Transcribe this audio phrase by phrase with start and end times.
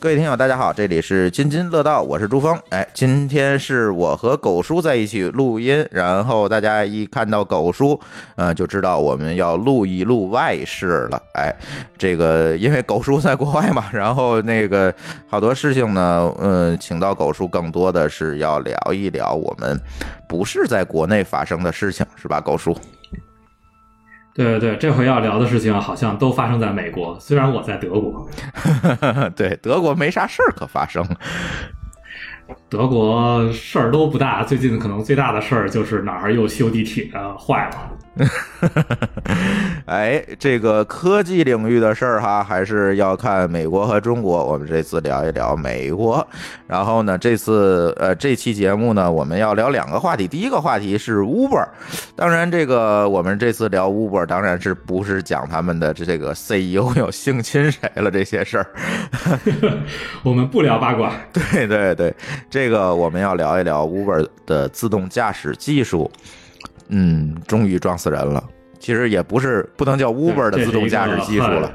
[0.00, 2.56] 各位听友，大家好，这里是津津乐道，我是朱峰。
[2.68, 7.98] 哎，今天是我和狗叔在一起录音，然后大家一看到狗叔，
[8.36, 11.20] 呃，就知道我们要录一录外事了。
[11.34, 11.52] 哎，
[11.98, 14.94] 这个因为狗叔在国外嘛，然后那个
[15.26, 19.76] 好多事情呢，嗯、请到狗叔更多的是要聊一聊我们
[20.28, 22.72] 不是在国内发生的事情，是吧，狗叔？
[24.38, 28.24] 对对对，这回要聊的事情好像都发生在美国，虽然我在德国。
[29.34, 31.04] 对，德国没啥事儿可发生。
[32.68, 37.90] 德国事儿都不大，最近可能最大的事儿就是哪儿又修地铁坏了。
[39.86, 44.44] 哎，这个科技领域的事儿哈，还是要看美国和中国。
[44.44, 46.26] 我们这次聊一聊美国，
[46.66, 50.28] 然后呢，这次呃这期节目呢，我们要聊两个话题。
[50.28, 51.66] 第一个话题是 Uber，
[52.14, 58.66] 当然这个我们这次聊 Uber，当然是不是讲他们的这个 CEO 有性侵谁了这些事儿。
[60.22, 61.12] 我们不聊八卦。
[61.32, 62.14] 对对对，
[62.50, 66.10] 这个我们要聊一聊 Uber 的自动驾驶技术。
[66.88, 68.42] 嗯，终于撞死人了。
[68.78, 71.72] 其实也不是不能叫 Uber 的自动驾驶技术了，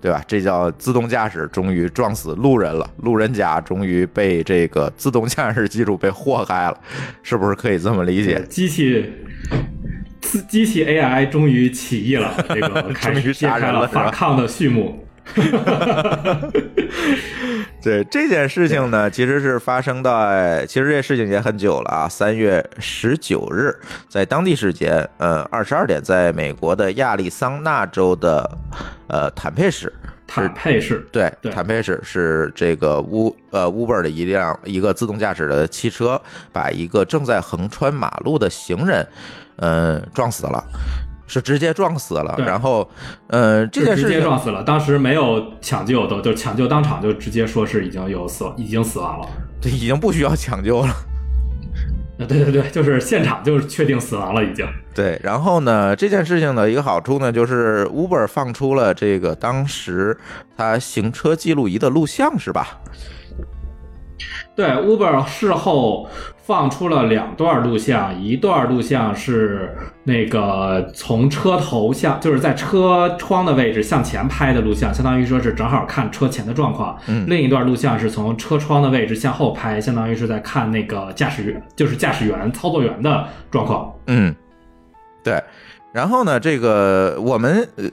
[0.00, 0.22] 对吧？
[0.26, 6.78] 这叫自动驾驶终于撞死路人了，路人甲终于被这个自动驾驶技术被祸害了，
[7.24, 8.40] 是不是可以这么理解？
[8.48, 9.12] 机器。
[10.48, 15.06] 机器 AI 终于起义了， 这个开始揭开了反抗的序幕。
[17.84, 22.08] 对这件事情呢，其实是发生在，其实这事情也很久了啊。
[22.08, 23.78] 三月十九日，
[24.08, 28.50] 在当地时间，呃，二十二点，在美国的亚利桑那州的
[29.06, 29.92] 呃坦佩市，
[30.26, 36.18] 坦佩市，对，对坦佩市是这个乌呃 Uber 的一辆一个自动驾驶的汽车，
[36.52, 39.06] 把一个正在横穿马路的行人，
[39.56, 40.64] 呃，撞死了。
[41.26, 42.88] 是直接撞死了，然后，
[43.28, 44.62] 呃，这件事直接撞死了。
[44.62, 49.26] 当时没有抢救都，就抢救当场就直接说是已经有死，已经死亡了。
[49.60, 50.88] 对，已经不需要抢救了。
[52.18, 54.64] 啊，对对对，就是现场就是确定死亡了，已经。
[54.94, 60.16] 对，然后呢，这件事情的一个好处呢，就是 Uber 放出了这个当时
[60.56, 62.78] 他行车记录仪的录像，是吧？
[64.54, 66.08] 对，Uber 事后
[66.46, 69.74] 放出了两段录像，一段录像是
[70.04, 76.98] 那个从车头向，就是在车窗的位置向前拍的录像，相当于说是正好看车前的状况。
[77.06, 83.90] 嗯，另一段录像是从车窗的位置向后拍，相当于是在看那个驾驶员，就是驾驶员、操作员的状况。
[84.06, 84.34] 嗯，
[85.22, 85.42] 对。
[85.92, 87.84] 然后呢，这个我们呃。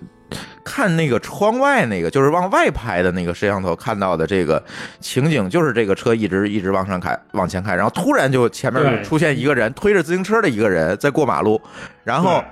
[0.64, 4.64] 看那个窗外那个，就是往外拍的那个摄像头看到的这个
[5.00, 11.60] 情景，就是这个车一直一直往上开，往前开，然后突然就前面出现一个人推着自行车的一个人在过马路，
[12.04, 12.44] 然后，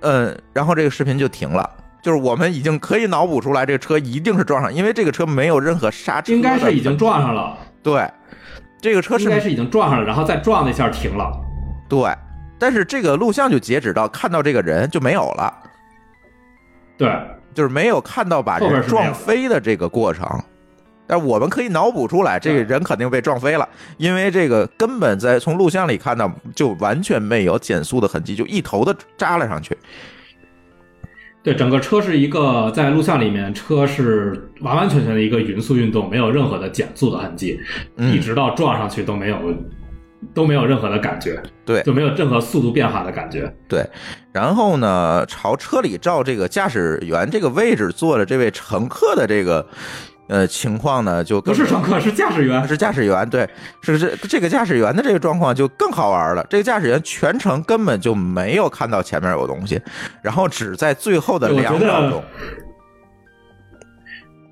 [0.00, 1.68] 嗯，然后这个视频就停了。
[2.02, 7.58] 就是我们已经可以脑补出来，这个车一定是撞上，因为这个车没有任何刹车，应该是已经撞上了。
[7.82, 8.10] 对，
[8.80, 11.30] 这个车应该是已经撞上了，然后再撞了一下停了。
[11.90, 12.10] 对，
[12.58, 15.52] 但是这个录像就截止到看到这个人就没有了。
[17.00, 17.10] 对。
[17.52, 20.24] 就是没有看到把人撞飞的这个过程，
[21.04, 29.76] 但我们可以脑补出来，这个人肯定被撞飞了，因为这个根本在从录像里看到就完全没有减速的痕迹，就一头的扎了上去。
[31.42, 37.58] 对，整个车是一个在录像里面，车是完完全全的一个匀速运动，没有任何的减速的痕迹，
[37.96, 39.36] 嗯、一直到撞上去都没有。
[40.34, 43.84] 都没有任何的感觉，对，就没有任何速度变化的感觉，对。
[44.32, 49.66] 然后呢，朝车里照这个驾驶员这个位置坐的这位乘客的这个
[50.28, 53.48] 呃情况呢，就不是乘客，是驾驶员，是驾驶员，对，
[53.82, 56.46] 是这这个驾驶员的这个状况就更好玩了。
[56.48, 59.80] 这个驾驶员全程根本就没有看到前面有东西，
[60.22, 62.22] 然后只在最后的两秒钟。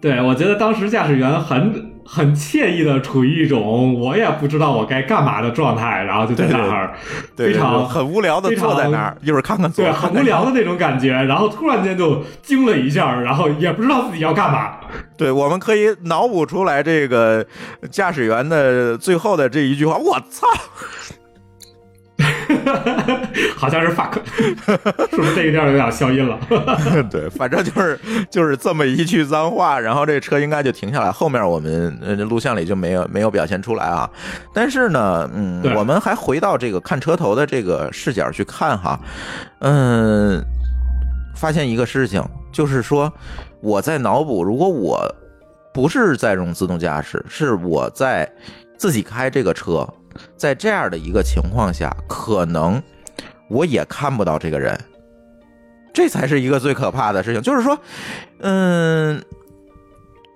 [0.00, 6.94] 对，我觉得当时驾驶员很很惬意的处于一种我也不知道我该干嘛的状态，然后就在那儿
[7.36, 14.78] 对非常很无聊的坐在那儿，一会儿看看，对，很无聊的那种感觉，然后突然间就惊了一下，然后也不知道自己要干嘛。
[15.18, 17.46] 对，我们可以脑补出来这个
[17.90, 20.46] 驾驶员的最后的这一句话：“我操！”
[23.56, 24.18] 好像是 fuck，
[25.10, 26.38] 是不是这一段有点消音了？
[27.10, 27.98] 对，反正就是
[28.30, 31.10] 就是这么一句脏话，然后这车应该就停下来。
[31.10, 34.08] 后面我们呃录像里就没有没有表现出来啊。
[34.54, 38.98] 但是呢，嗯，我们还回到这个看车头的这个视角去看哈，
[39.60, 40.42] 嗯，
[41.36, 42.22] 发现一个事情，
[42.52, 43.12] 就是说
[43.60, 45.00] 我在脑补，如果我
[45.72, 48.30] 不是在用自动驾驶，是我在
[48.76, 49.88] 自己开这个车。
[50.36, 52.82] 在这样的一个情况下，可能
[53.48, 54.78] 我也看不到这个人，
[55.92, 57.42] 这才是一个最可怕的事情。
[57.42, 57.78] 就是说，
[58.40, 59.22] 嗯，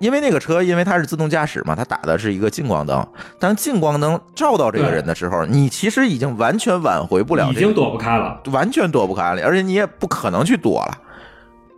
[0.01, 3.07] 因为那个车，因为它是自动驾驶嘛，它打的是一个近光灯。
[3.39, 10.99] 当近光灯照到这个人的时候，你其实已经完全挽回不了，已经躲不开了，完全躲不开了，而且你也不可能去躲了，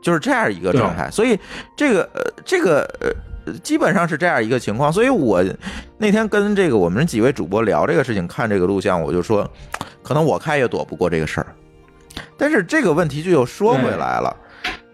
[0.03, 1.11] 就是这样一个状态。
[1.11, 1.39] 所以，
[1.77, 3.11] 这个呃，这个呃。
[3.63, 5.45] 基本上是这样一个情况，所以我
[5.99, 9.49] 那天跟这个我们几位主播聊这个事情，看这个录像，我就说，
[10.03, 11.47] 可能我开也躲不过这个事儿，
[12.37, 14.37] 但是这个问题就又说回来了。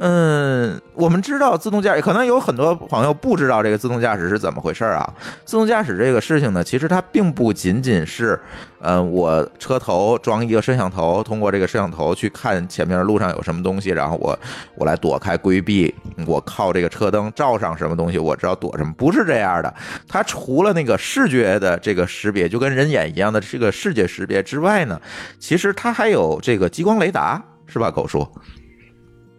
[0.03, 5.07] 嗯，我们知道自动驾驶，可能有很多朋友不知道这个自动驾驶是怎么回事啊。
[5.45, 8.41] 自动驾驶这个事情呢，其实它并不仅仅是，
[8.81, 14.39] 嗯，我车头装一个摄像头，通过这个摄像头去看前面路上有什么东西，然后我
[14.75, 15.95] 我来躲开规避，
[16.27, 19.75] 我靠这个车灯照上什么东西，我知道躲什么，不是这样的。
[20.09, 24.99] 它除了那个视觉的这个识别，就跟人眼一样的这个视觉识别之外呢，
[25.39, 28.27] 其实它还有这个激光雷达，是吧，狗叔？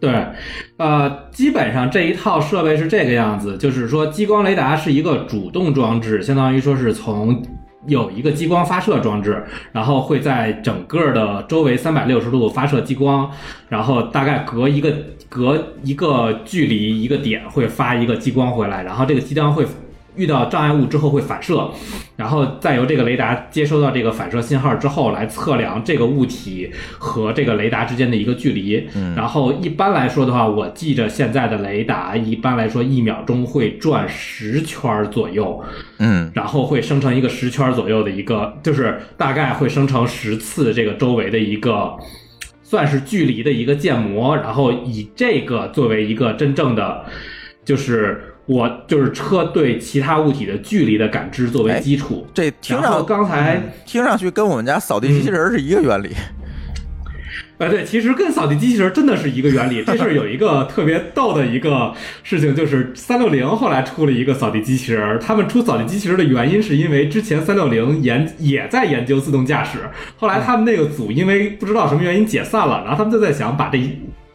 [0.02, 0.26] 对，
[0.78, 7.42] 呃，基本上这一套设备是这个样子，就是说激光雷达是一个主动装置，相当于说是从
[7.86, 13.30] 有一个激光发射装置，然后会在整个的周围三百六十度发射激光，
[13.70, 14.92] 然后大概隔一个
[15.30, 19.66] 隔一个距离一个点会发一个激光回来，然后这个激光会。
[20.16, 21.70] 遇到障碍物之后会反射，
[22.18, 28.88] 然后再由这个雷达接收到这个反射信号之后，来测量这个物体和这个雷达之间的一个距离。
[28.94, 35.64] 嗯，然后一般来说的话，我记着现在的雷达一般来说一秒钟会转十圈左右。
[36.00, 41.96] 嗯，然后会生成一个十圈左右的一个，就是大概会生成十次这个周围的一个
[42.64, 47.06] 算是距离的一个建模，然后以这个作为一个真正的
[47.64, 48.28] 就是。
[48.52, 56.10] 我就是车对其他物体的距离的感知作为基础，这听上刚才听上去跟我们家扫地机器人是一个原理。
[57.60, 59.82] 哎，对，其实跟扫地机器人真的是一个原理。
[59.86, 61.94] 这是有一个特别逗的一个
[62.24, 65.18] 事情，就是三六零后来出了一个扫地机器人。
[65.22, 69.78] 他们出扫地机器人的原因是因为之前三六零研也在研究自动驾驶，
[70.18, 73.80] 后来他们那个组因为不知道什么原因解散了，然后他们就在想把这。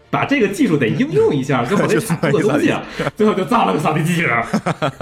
[0.09, 2.73] 把这个技术得应用一下，最后 得产出个东西，
[3.17, 4.43] 最后就造了个扫地机器人。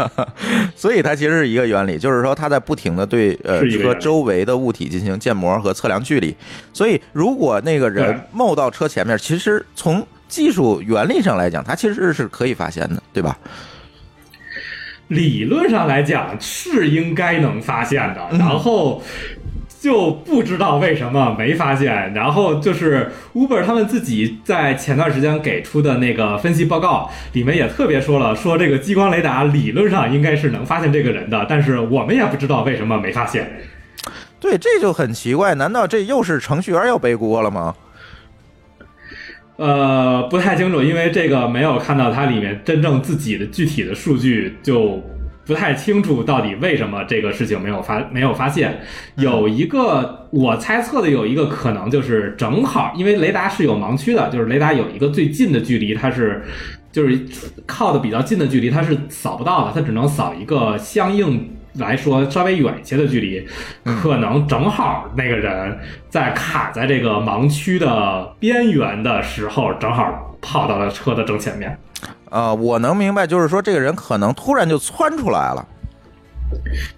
[0.75, 6.35] 所以它其实是一个原理，就是说它在不停的对呃车周围的物体进行建模和测量距离。
[6.73, 13.39] 所以如果那个人冒到车前面，其实从技术原理上来讲，它其实是可以发现的，对吧？
[15.09, 19.03] 理论上来讲是应该能发现的，然后。
[19.85, 33.61] 就不知道为什么没发现，然后就是 Uber 他们自己在前段时间给出的那个分析报告里面也特别说了，说这个激光雷达理论上应该是能发现这个人的，但是我们也不知道为什么没发现。
[34.41, 37.75] 对，这就很奇怪，难道这又是程序员要背锅了吗？
[39.57, 45.03] 呃，不太清楚，因为这个没有看到它里面真正自己的具体的数据就。
[45.47, 48.81] 不太清楚到底为什么这个事情没有发没有发现，
[49.17, 56.43] 有一个我猜测的有一个可能就是正好因为雷达是有盲区的，就是雷达有一个最近的距离它是
[56.91, 57.27] 就是
[57.67, 63.45] 靠的比较近的距离它是扫不到的，它只能扫一个相应来说稍微远一些的距离，
[64.01, 65.77] 可能正好那个人
[66.09, 71.77] 在卡在这个盲区的边缘的时候，正好跑到了车的正前面。
[72.35, 75.65] 啊，我能明白，就是说这个人可能突然就窜出来了，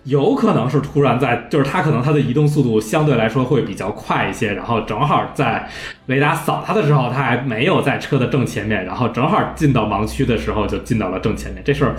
[0.05, 5.69] 有可能是突然在，就是他可能他的移动速度相对来说会比较快一些，然后正好在
[6.07, 11.63] 雷达扫他的时候，他还没有在车的正前面，然后正好进到盲区的时候就进到了正前面。
[11.63, 11.95] 这事儿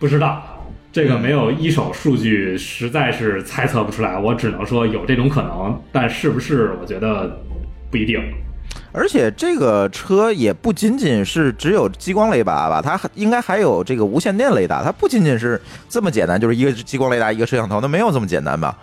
[0.00, 0.42] 不知道，
[0.90, 4.18] 这个没有一手数据，实在是猜测不出来。
[4.18, 7.38] 我只能说有这种可能，但是不是，我觉得
[7.92, 8.20] 不一定。
[8.92, 18.76] 而且这个车也不仅仅是只有激光雷达吧，它还应该还有这个无线电雷达，它不仅仅是这么简单，就是一个激光雷达一个摄像头，那没有这么简单吧？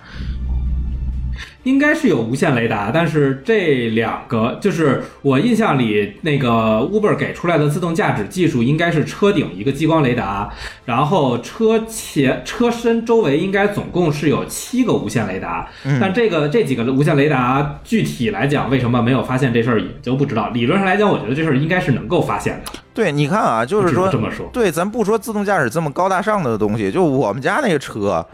[1.64, 10.50] 应该是有无线雷达，但是这两个就是我印象里那个 Uber 给出来的自动驾驶技术，应该是车顶一个激光雷达，
[10.86, 15.68] 然后车前车身周围应该总共是有七个无线雷达，
[16.00, 20.50] 但这个这几个无线雷达具体来讲，为什么没有发现这事儿也就不知道。
[20.50, 22.72] 理论上来讲，我觉得这事儿应该是能够发现的。
[22.94, 28.26] 对，你看啊，就是说这么说对，咱不说自动驾驶这么高大上的东西，就我们家那个车，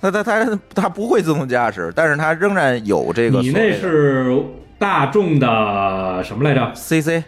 [0.00, 4.36] 它它它它不会自动驾驶，但是它仍然有这个你那是
[4.78, 7.24] 大众的什么来着？CC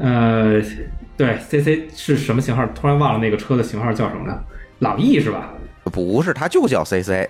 [0.00, 0.60] 呃，
[1.16, 2.64] 对，CC 是什么型号？
[2.74, 4.44] 突然忘了那个车的型号叫什么了？
[4.80, 5.48] 朗逸是吧？
[5.84, 7.26] 不是，它就叫 CC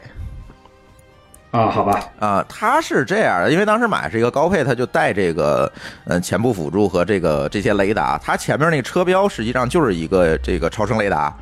[1.53, 5.73] 啊，好吧，啊，它是这样的，因为当时买是一个高配，它就带这个
[6.05, 11.35] 嗯前部辅助和这个这些雷达，它前面那个车标实际上就是一个这个超声雷达。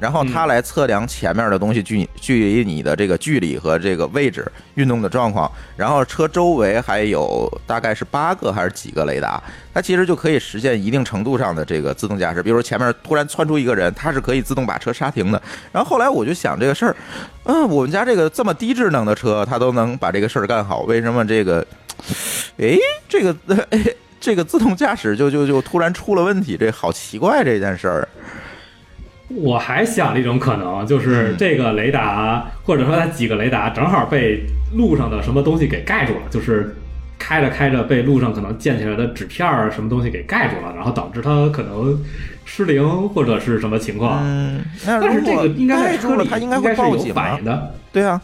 [0.00, 9.42] 然后它来测量前面的东西距距离你的这个距离和这个位置运动的状况，然后车周围还有大概是八个还是几个雷达，
[9.74, 12.42] 它其实就可以实现一定程度上的这个自动驾驶。
[12.42, 15.40] 比如说前面突然窜出一个人，它是可以自动把车刹停的。
[15.70, 16.96] 然后后来我就想这个事儿，
[17.44, 21.66] 嗯，我们家这个这么低智能的车，它都能把这个事儿干好，为什么这个，
[22.56, 22.78] 诶，
[23.08, 23.36] 这个
[23.70, 26.56] 诶 这个自动驾驶就就就突然出了问题？
[26.56, 28.08] 这好奇怪这件事儿。
[29.36, 34.44] 我还想了一种可能，就是这个雷达，或者说它几个雷达正好被
[34.76, 36.74] 路上的什么东西给盖住了，就是
[37.18, 41.96] 开着开着被路上可能溅起来的纸片儿什么东西给盖住了，然后导致它可能
[42.44, 44.18] 失灵或者是什么情况。
[44.22, 47.44] 嗯，但是这个应该在车里它应该会报警该是有反啊应。
[47.44, 47.74] 的。
[47.92, 48.20] 对啊，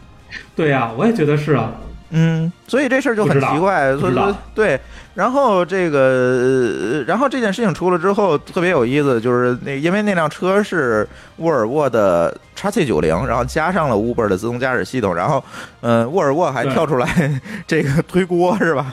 [0.56, 1.72] 对啊、我也觉得是啊。
[2.10, 4.78] 嗯，所以这事儿就很奇怪，所以说对。
[5.14, 11.08] 然后这个，呃然后这件事情出了之后，特别有意思，就是那因为那辆车是
[11.38, 15.42] 沃尔沃的 x C 九零，然后加上了 Uber 的自动驾驶系统，然后，
[15.80, 18.92] 嗯、沃尔沃还跳出来这个推锅是吧？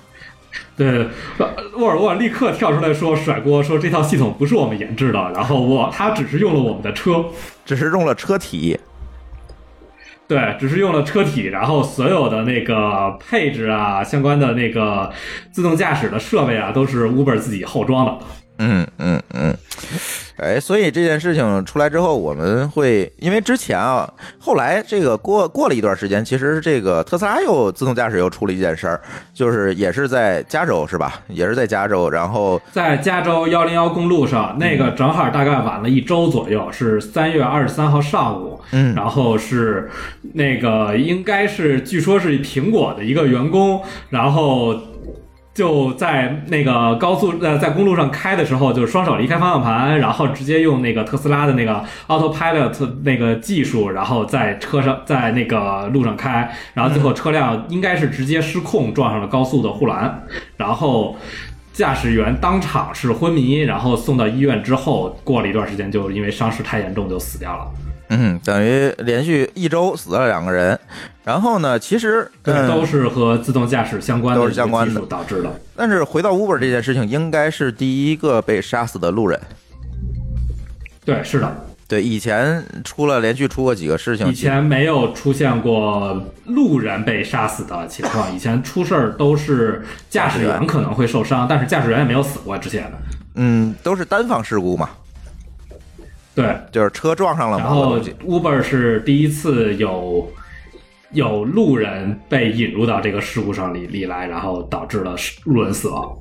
[0.78, 7.26] 对，呃沃尔沃立刻跳出来说甩锅，说这套系统不是我们研制的，然后我他只是用了我们的车，
[7.66, 8.80] 只是用了车体，
[10.34, 15.12] 对，只是用了车体，然后所有的那个配置啊，相关的那个
[15.52, 18.18] 自动驾驶的设备啊，都是 Uber 自己后装的。
[18.60, 19.56] 嗯嗯嗯，
[20.38, 24.08] 哎，所以这件事情出来之后，我们会因为之前啊，
[24.40, 29.02] 后来这个过过了一段时间，其实这个特斯拉又自动驾驶又出了一件事儿，
[29.34, 31.20] 就是也是在加州是吧？
[31.28, 39.90] 也是在加州，然后在加州幺零幺公路上，那个正好大概晚了一周左右，是三月二十三号上午，嗯然后是
[40.34, 44.80] 那个应该是据说是苹果的一个员工，然后。
[45.54, 60.24] 就在那个高速呃，在公路上开的时候，就是双手离开方向盘，然后直接用那个特斯拉的那个 Autopilot 那个技术，然后在车上在那个路上开，然后最后车辆应该是直接失控撞上了高速的护栏，
[60.58, 61.16] 然后
[61.72, 67.68] 驾驶员当场是昏迷，然后送到医院之后，过了一段时间就因为伤势太严重就死掉了。
[68.16, 70.80] 嗯，等于连续一周死了两个人。
[71.24, 75.50] 然后呢，其实都是和自动驾驶相关的都是相关的导致的。
[75.76, 79.40] 但是回到 Uber 这件事情，应该是第一个被杀死的路人。
[81.06, 92.92] 对，是的，对，以前出了连续出过几个事情，以前没有出现过路人被杀死的情况，以前出事儿都是驾驶员可能会受伤，但是驾驶员也没有死过之前的。
[93.36, 94.90] 嗯，都是单方事故嘛，
[96.36, 98.00] 对，就是车撞上了然后。
[98.00, 100.32] Uber 是第一次有
[101.12, 106.18] 有路人被引入到这个事故上里里来，然后导致了路人死亡。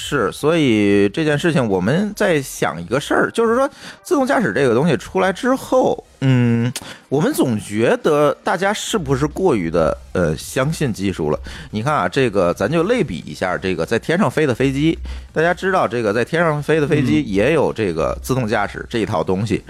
[0.00, 3.68] 是，所以这件事情我们在想一个事儿，就是说
[4.04, 6.72] 自动驾驶这个东西出来之后，嗯，
[7.08, 11.40] 我们总觉得大家是不是过于的呃相信技术了？
[11.72, 14.96] 你看啊，这个咱就类比一下，这个在天上飞的飞机，
[15.32, 19.62] 大家知道这个在天上飞的飞机也有这个自动驾驶这一套东西，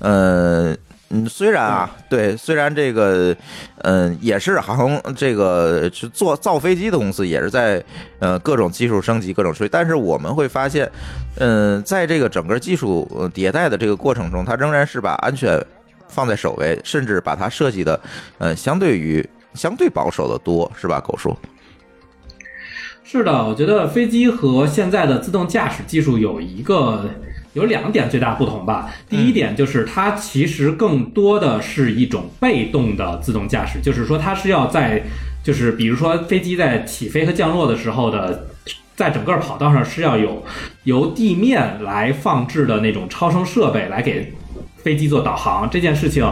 [0.00, 0.76] 呃。
[1.10, 3.34] 嗯，虽然啊，对，虽然这个，
[3.82, 7.82] 嗯，也是航这个是做造飞机的公司，也是在
[8.18, 10.90] 呃各种技术升级、各种吹，但是我们会发现，
[11.38, 15.64] 嗯，在这个整个技术呃迭代的这个过程中，它仍然是把安全
[16.08, 18.00] 放在首位，甚至把它设计的，
[18.38, 21.36] 呃，相对于相对保守的多，是吧，狗叔？
[23.04, 27.08] 是的，我觉得飞机和现在的自动驾驶技术有一个
[27.56, 28.92] 有两点最大不同吧。
[29.08, 35.02] 第一点就是它其实更多的是一种被动的自动驾驶，就是说它是要在
[35.42, 38.48] 就是比如说飞机在起飞和降落的时候的，
[38.94, 40.44] 在整个跑道上是要有
[40.84, 44.34] 由地面来放置的那种超声设备来给
[44.76, 46.30] 飞机做导航这件事情。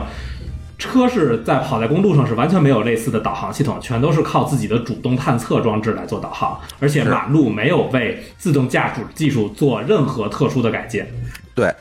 [0.84, 11.02] 车是在跑在公路上是完全没有类似的导航系统，全都是靠自己的主动探测装置来做导航，而且马路没有为自动驾驶技术做任何特殊的改进。
[11.54, 11.74] 对，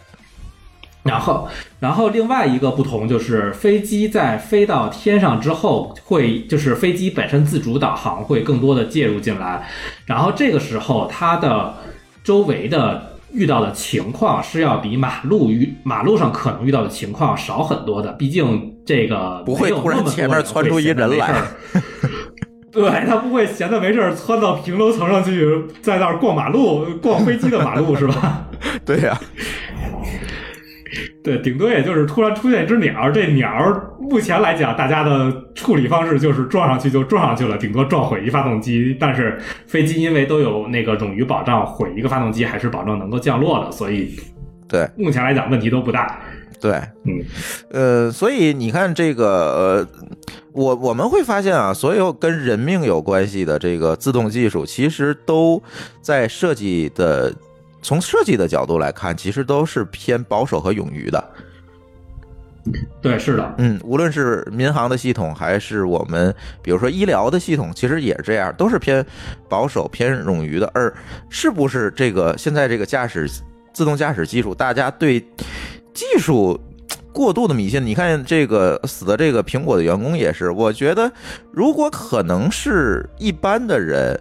[1.04, 9.68] 然后，然后另外一个不同就是，飞机在飞到天上之后，会就是飞机本身自主导航会更多的介入进来，
[10.06, 11.76] 然后这个时候它的
[12.24, 21.34] 周围的遇到的情况是要比马路遇马路上可能遇到的情况少很多的，毕竟这个不会突然前面窜出一人来。
[22.72, 25.48] 对他不会闲的没事儿窜到平楼层上去，
[25.80, 28.48] 在那儿逛马路、逛飞机的马路是吧？
[28.84, 29.16] 对呀、
[31.24, 38.98] 对，顶多也就是突然出现一只鸟儿，这鸟儿目前来讲，大家的处理方式就是撞上去就撞上去了，顶多撞毁一发动机。
[39.00, 44.16] 但是飞机因为都有那个冗余保障，毁一个发动机还是保证能够降落的，所以
[44.68, 46.20] 对目前来讲问题都不大。
[46.64, 46.72] 对，
[47.04, 47.26] 嗯，
[47.72, 49.88] 呃，所以你看这个，呃，
[50.54, 55.62] 我我们会发现啊，所有跟人命有关系的这个自动技术，其实都
[56.02, 57.36] 在设计的
[57.82, 61.22] 从设计的角度来看，其实都是偏保守和冗余的。
[63.02, 69.06] 对，是的，嗯，无论是民航的系统，还是我们比如说医疗的系统，其实也是这样，都是偏
[69.50, 70.72] 保守、偏冗余的。
[70.74, 70.94] 而
[71.30, 73.30] 是不是这个现在这个驾驶
[73.74, 75.22] 自动驾驶技术，大家对
[75.94, 76.60] 技术
[77.12, 77.86] 过度的迷信？
[77.86, 81.12] 你看这个死的这个苹果的员工也是，我觉得
[81.52, 84.20] 如果可能是一般的人。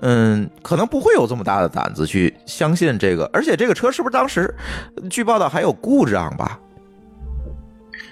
[0.00, 4.54] 嗯，可能不会有这么大的胆子去相信这个，而且这个车是不是当时
[5.08, 6.60] 据报道还有故障吧？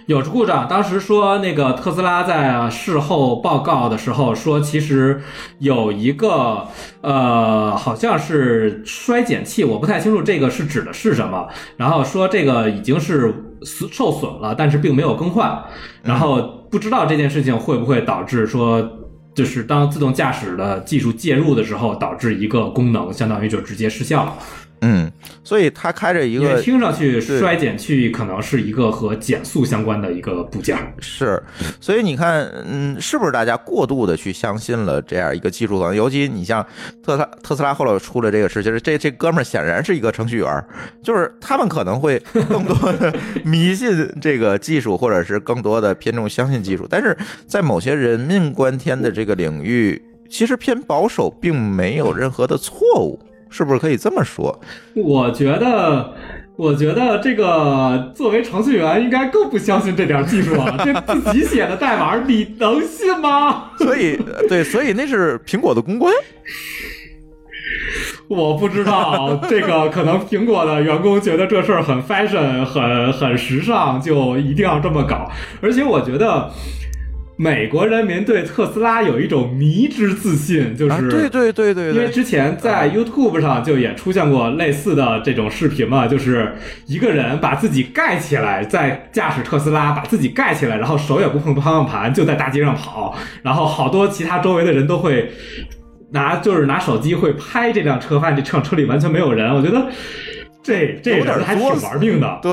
[0.06, 0.68] 有故障。
[0.68, 5.20] 当时说那个特斯拉在事后报告的时候说，其实
[5.58, 6.66] 有一个
[7.00, 11.49] 呃，好像是衰减器，我不太清楚这个是指的是什么。
[11.76, 13.34] 然后说这个已经是
[13.64, 15.62] 受损了，但是并没有更换。
[16.02, 19.00] 然后不知道这件事情会不会导致说。
[19.34, 24.32] 就是当自动驾驶的技术介入的时候，导致一个功能相当于就直接失效了。
[24.86, 25.10] 嗯，
[25.42, 27.40] 所以它开着一个听上去对。
[27.40, 30.76] 衰减器可能是一个和减速相关的一个部件。
[31.00, 31.42] 是，
[31.80, 35.96] 所以你看，嗯，是不是大家过度的去相信了这样一个技术可能？
[35.96, 36.62] 尤其你像
[37.02, 40.64] 特斯拉，特斯拉后来出了这个事，就是这这哥们儿显然是一个程序员，
[41.02, 53.18] 就是他们可能会更多的迷信这个技术，或者是更多的偏重相信技术，但是在某些人命关天的这个领域，其实偏保守，并没有任何的错误，
[53.56, 54.60] 是不是可以这么说？
[54.96, 56.12] 我觉得，
[56.56, 60.74] 我觉得这个作为程序员应该更不相信这点技术啊！
[60.84, 63.70] 这自己写的代码，你能信吗？
[63.78, 66.12] 所以，对，所以那是苹果的公关。
[68.26, 75.30] 我不知道，这个可能苹果的员工觉得这事儿很 fashion，很很时尚，就一定要这么搞。
[75.60, 76.50] 而且我觉得。
[77.37, 86.55] 美国人民对特斯拉有一种迷之自信，就是、啊，对对对对对，因为之前在 YouTube 上就也出现过类似的这种视频嘛，就是
[86.87, 95.33] 一个人把自己盖起来，在驾驶特斯拉，把自己盖起来，然后手也不碰方向盘，就在大街上跑，然后好多其他周围的人都会
[96.12, 99.88] 拿就是拿手机会拍这辆车，发现这辆车里完全没有人，我觉得
[100.62, 102.53] 这这人还挺玩命的，对。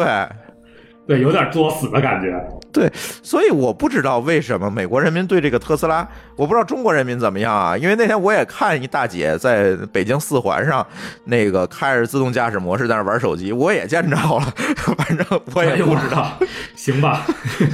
[1.07, 2.31] 对，有点作死的感觉。
[2.73, 7.77] 对，所以我不知道为什么美国人民对这个特斯拉，我不知道中国人民怎么样啊？
[7.77, 10.85] 因为那天我也看一大姐在北京四环上，
[11.25, 14.53] 那个开着自动驾驶模式在那玩手机，我也见着了，
[14.97, 16.39] 反正我也不知道，道，
[16.75, 17.25] 行吧，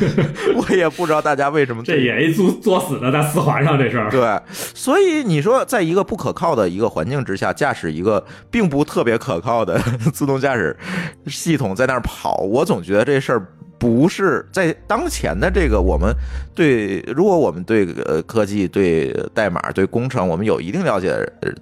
[0.57, 4.10] 我也不知道大家为什么这也一作作死的在四环上这事儿。
[4.10, 9.77] 对，所以你说，在一个不可靠的一个环境之下，驾驶一个并不特别可靠的
[10.12, 10.75] 自动驾驶
[11.27, 16.13] 系统在那儿跑，我总觉得这事儿不是在当前的这个我们
[16.55, 21.09] 对，如果我们对呃科技、对代码、对工程，我们有一定了解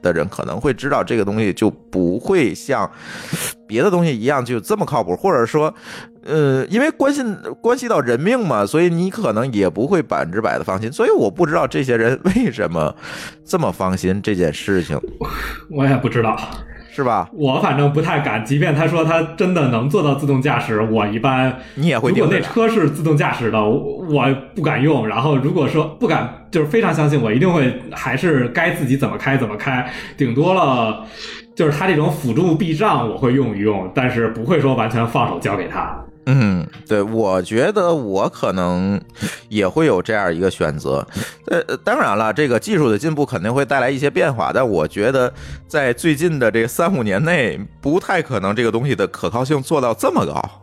[0.02, 2.90] 的人，可能会知道这个东西就不会像
[3.68, 5.74] 别的东西一样就这么靠谱，或者说。
[6.28, 7.22] 呃，因为关系
[7.62, 10.92] 关系到人命嘛，所以你可能也不会百分之百的放心。
[10.92, 12.96] 所以我不知道这些人 为什么
[13.46, 15.00] 这么放心这件事情，
[15.70, 16.36] 我也不知道。
[16.96, 17.30] 是吧？
[17.34, 25.06] 我反正不太敢，即便他说他真的能做到自动驾驶，我一般你也会如果那车是自动驾驶的，我我不敢用。
[25.06, 31.04] 然后如果说不敢，就是非常相信，我一定会还是该自己怎么开怎么开，顶多了
[31.54, 36.02] 就是他这种辅助避障我会用一用，但是不会说完全放手交给他。
[36.28, 39.00] 嗯，对，我觉得我可能
[39.48, 41.08] 也会有这样一个选择。
[41.48, 45.32] 呃，当然了，这个技术的进步肯定会带来一些变化，但我觉得
[45.68, 50.62] 在最近的这三五年内，不太可能这个东西的可靠性做到这么高。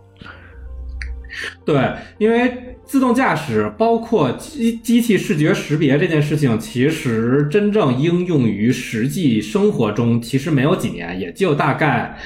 [1.65, 12.19] 对，因为自动驾驶包括机机器视觉识别这件事情，其实真正应用于实际生活中，其实没有几年，也就大概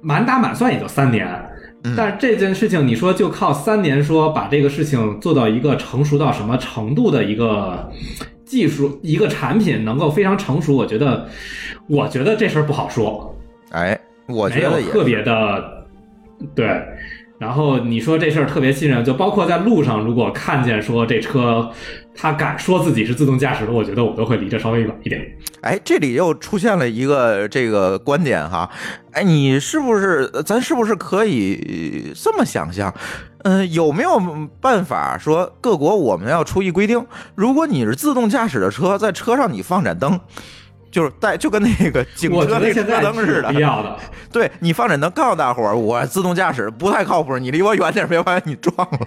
[0.00, 1.28] 满打满算也就三年。
[1.96, 7.90] 但是这件事情，你说就靠三年说把这个事情做到一个成熟到什么程度的一个
[8.44, 11.26] 技术，一个产品能够非常成熟，我觉得，
[11.88, 13.34] 我觉得这事儿不好说。
[13.70, 15.86] 哎，我没觉得特别的
[16.54, 16.68] 对。
[17.38, 21.70] 然后你说这事儿特别信任，就包括在路上，如果看见说这车，
[22.14, 25.20] 他敢说自己是自动驾驶的，我觉得我都会离这稍微远一点。
[25.62, 28.70] 哎，这里又出现了一个这个观点哈，
[29.12, 32.92] 哎，你是不是咱是不是可以呃这么想象？
[33.42, 34.20] 嗯、有没有
[34.60, 40.20] 办法说各国我们要出一规定，如果你是自动驾驶的车，在车上你放盏灯，
[40.90, 43.96] 就是带就跟那个警车 那车灯似的是有必，要的。
[44.30, 48.98] 对你放盏灯告诉大伙儿，我自动驾驶不太靠谱，你离我远点，别把你撞了。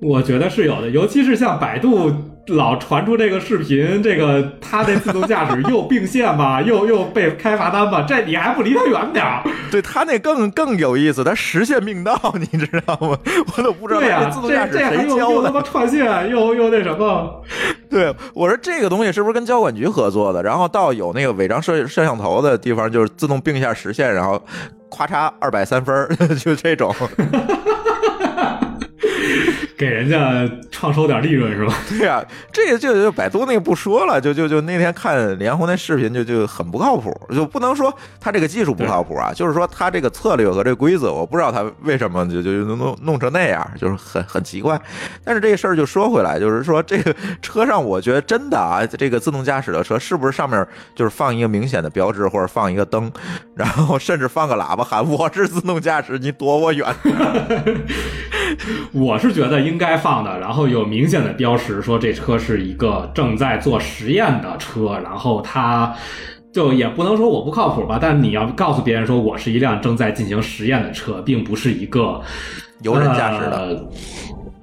[0.00, 2.12] 我觉得是有的，尤其是像百度
[2.48, 9.42] 老传出这个视频，这个他这自动驾驶又并线吧， 又又被开罚单吧，这你还不离他远点儿？
[9.70, 13.18] 对他那更更有意思，他实现命道，你知道吗？
[13.56, 15.50] 我都不知道对呀、他这自动驾驶这这还谁教的又又他。
[15.50, 17.42] 妈串线， 又又那什么？
[17.90, 20.40] 对，我说这个东西是不是跟交管局合作的？
[20.42, 24.40] 然后到有那个违章摄摄像头的地方，就是自动并一下实线，然后
[24.90, 26.94] 咔嚓二百三分儿，就这种。
[29.78, 31.72] 给人家创收点利润是吧？
[31.88, 44.80] 对呀、这个就就百度那个不说了，就就就那天看李彦宏那视频就就很不靠谱，就不能说他这个技术不靠谱啊，就是说他这个策略和这个规则，我不知道他为什么就就就弄弄成那样，就是很很奇怪。
[45.22, 53.12] 但是这个事儿就说回来，就是说这个车上，我觉得真的啊，这个自动驾驶的车是不是上面就是放一个明显的标志，或者放一个灯，
[53.54, 56.84] 然后甚至放个喇叭喊我是自动驾驶，你躲我远。
[58.92, 65.94] 我是觉得应该放的，然后有明显的标识说这车是一个正在做实验的车，然后它
[66.52, 72.20] 就也不能说我不靠谱吧，但你要告诉别人说我是一辆正在进行实验的车，并不是一个
[72.84, 73.56] 无人驾驶的。
[73.56, 73.88] 呃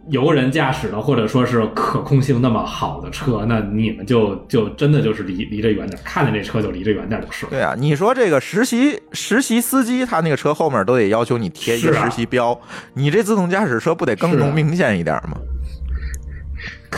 [0.09, 7.51] 游人驾驶的，或者说是可控性那么好的车，那你们就就真的就是离离着远点，看见这车就离着远点就是了。
[7.51, 12.59] 对啊，你说这个实习实习司机，他那个车后面都得要求你贴一个实习标，
[12.93, 15.37] 你这自动驾驶车不得更更明显一点吗？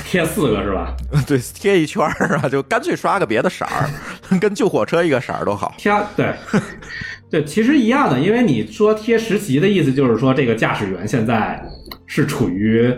[0.04, 0.96] 贴四个是吧？
[1.26, 3.90] 对，贴一圈儿啊，就干脆刷个别的色儿，
[4.40, 5.74] 跟救火车一个色儿都好。
[5.78, 6.34] 贴对
[7.32, 11.62] 对，其实一样的，因为你说贴实习的意思就是说，这个驾驶员现在
[12.08, 12.92] 是处于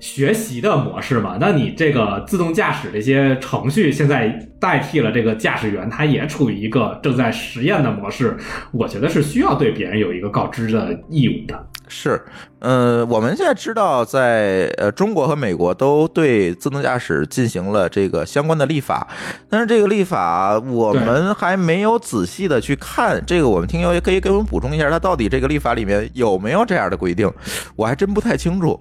[0.00, 1.36] 学习的模式嘛？
[1.40, 8.36] 那你这个自动驾驶这些程序现在代替了这个驾驶员，他也处于一个正在实验的模式，
[8.72, 11.66] 我觉得是需要对别人有一个告知的义务的。
[11.88, 12.20] 是，
[12.58, 19.06] 呃，我们现在知道在，呃中国和美国都对自动驾驶进行了这个相关的立法，
[19.48, 23.22] 但是这个立法我们还没有仔细的去看。
[23.24, 27.30] 这个我们听友也可以给我们补充一下，它到底这个立法里面有没有这样的规定，
[27.76, 28.80] 我还真不太清楚。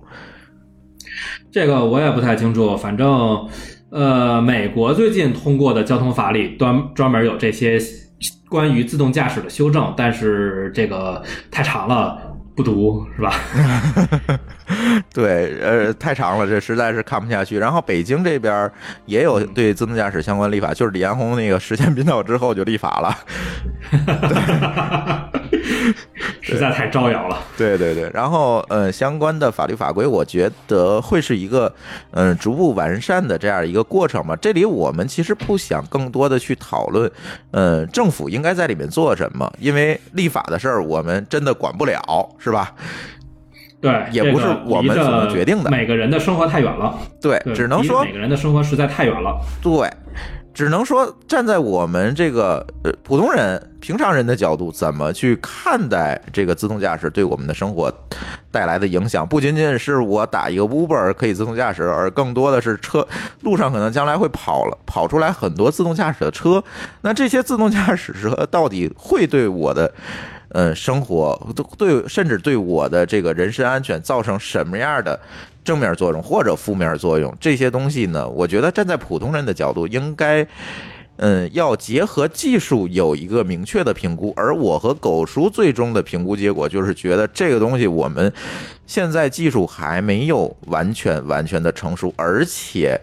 [1.52, 3.48] 这个我也不太清楚，反正
[3.92, 7.80] 呃，美国最近通过的交通法里专专门有这些
[8.50, 12.25] 关于自动驾驶的修正，但是这个太长了，
[12.56, 13.34] 不读是吧？
[15.14, 17.58] 对，呃，太长了，这实在是看不下去。
[17.60, 18.72] 然后北京这边
[19.06, 23.16] 也有对自动驾驶相关立法，就是李彦宏那个实现编导之后就立法了。
[26.42, 27.40] 实在太招摇了。
[27.58, 31.74] 对对对，然后呃，相关的法律法规，我觉得会是一个
[32.12, 34.36] 嗯、呃逐步完善的这样一个过程吧。
[34.36, 37.12] 这里我们其实不想更多的去讨论，
[37.52, 42.74] 呃，政府应该在里面做什么，因为立法的事儿我们真的管不了，是吧？
[43.86, 49.40] 对，也不是我们所能决定的每个人的生活太远了，对，只能说每个人的生活实在太远了。
[49.62, 49.88] 对，
[50.56, 57.94] 只能说站在我们这个呃普通人、平常人的角度，怎么去看待这个自动驾驶对我们的生活
[58.50, 59.28] 带来的影响？
[59.28, 63.08] 不仅仅是我打一个 Uber 可以自动驾驶，而更多的是车
[63.42, 66.64] 路上可能将来会跑了跑出来很多自动驾驶的车。
[67.02, 69.94] 那这些自动驾驶车到底会对我的
[70.58, 71.38] 嗯生活，
[71.78, 75.20] 对甚至对我的这个人身安全造成什么样的
[75.66, 77.36] 正面作用或者负面作用？
[77.42, 80.48] 这些东西呢，我觉得站在普通人的角度，应该
[81.18, 84.34] 嗯，要结合技术有一个明确的评估。
[84.38, 88.32] 而我和狗叔最终的评估结果就是觉得这个东西我们
[88.88, 92.98] 现在技术还没有完全完全的成熟，而且。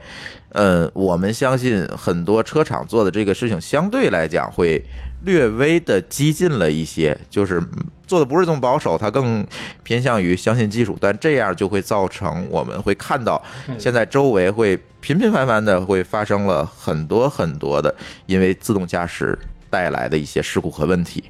[0.54, 4.84] 嗯，我们相信很多车厂做的这个事情相对来讲会
[5.24, 7.62] 略微的激进了一些，就是
[8.06, 9.46] 做的不是这么保守，它更
[9.82, 13.42] 偏向于相信技术，但这样就会造成我们会看到
[13.78, 17.94] 现在周围会频频繁繁的会发生了很多很多的
[18.26, 19.38] 因为自动驾驶
[19.70, 21.24] 带来的一些事故和问题。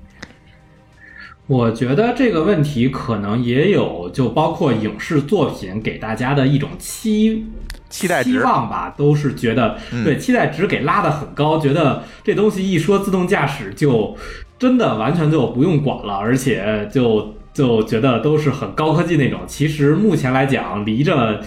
[1.47, 7.45] 我觉得这个问题可能也有，就包括影视作品给大家的一种期
[7.93, 14.17] 期待值期望吧，都是觉得嗯对期待值给拉得很高，觉得这东西一说自动驾驶就
[14.59, 19.41] 真的完全就不用管了，而且就就觉得都是很高科技那种。
[19.47, 21.41] 其实目前来讲，离着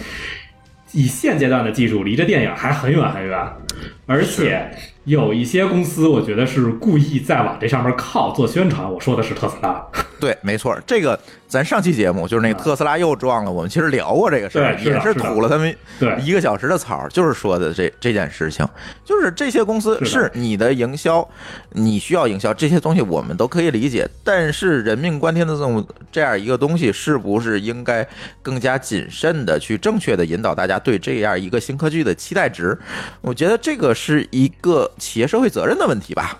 [0.92, 3.38] 以现阶段的技术，离着电影还很远很远，
[4.06, 4.70] 而且
[5.04, 8.90] 有一些公司，我觉得是故意在往这上面靠做宣传。
[8.90, 9.84] 我说的是特斯拉。
[10.18, 15.76] 对，没错，这个咱上期节目就是那个特斯拉又撞了，我们其实聊过这个事儿，也是吐了他们
[16.24, 18.66] 一个小时的槽，就是说的这这件事情，
[19.04, 21.26] 就是这些公司是你的营销，
[21.72, 28.06] 你需要营销这些东西，我们都可以理解，但是人命关天的这种这样一个东西，是不是应该
[28.42, 32.76] 更加谨慎的去正确的引导大家对这样一个新科技的期待值？
[33.20, 36.38] 我觉得这个是一个企业社会责任的问题吧。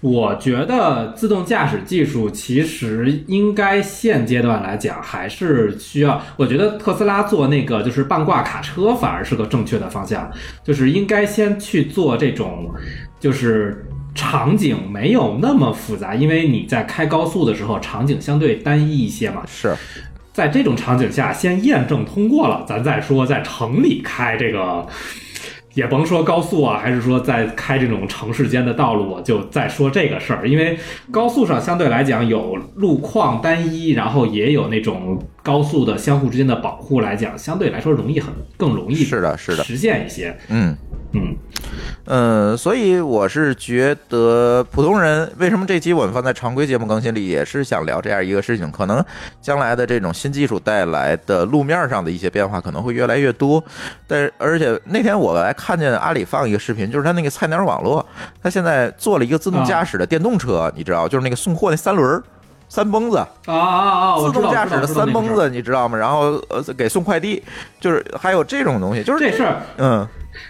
[0.00, 10.30] 我觉得自动驾驶技术其实应该现阶段来讲还是需要，我觉得特斯拉做那个就是半挂卡车反而是个正确的方向，
[10.62, 12.72] 就是应该先去做这种
[13.20, 13.84] 就是。
[14.14, 19.44] 场景没有那么复杂，因为你在开高速的时候，场景相对单一一些嘛。
[19.46, 19.72] 是，
[20.32, 24.84] 在这种场景下，先验证通过了，咱再说在城里开这个，
[25.78, 30.48] 也甭说高速啊，还是说在开这种城市间的道路，我就再说这个事儿。
[30.48, 30.76] 因为
[31.12, 40.36] 高速上相对来讲有路况单一，然后也有那种高速的相互之间的保护来讲，相对来说容易很更容易是的是的实现一些。
[40.48, 40.76] 嗯。
[41.12, 41.36] 嗯，
[42.04, 48.70] 嗯，所以我是觉得普通人为什么这期我们放在常规节目更新里，也是想聊这样一个事情。
[48.70, 49.02] 可能
[49.40, 53.62] 将来的这种新技术带来的路面上的一些变化可能会越来越多。
[54.06, 58.04] 但是而且那天我还看见阿里放一个视频，就是他那个菜鸟网络，
[58.42, 62.22] 他现在做了一个自动驾驶的电动车，你知道，就是那个送货那三轮儿。
[62.70, 64.16] 三蹦子，啊啊啊！
[64.18, 65.96] 自动驾驶的三蹦子，你知道吗？
[65.96, 67.42] 然后呃，给送快递，
[67.80, 70.06] 就是还有这种东西，就是这事儿，嗯，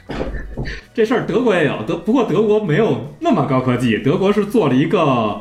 [0.95, 5.41] 这事儿德国也有，德不过德国没有那么高科技，德国是做了一个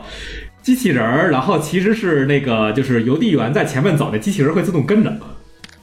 [0.62, 5.12] 机器人儿，然后其实是那个就是邮递员在前面走，那机器人会自动跟着，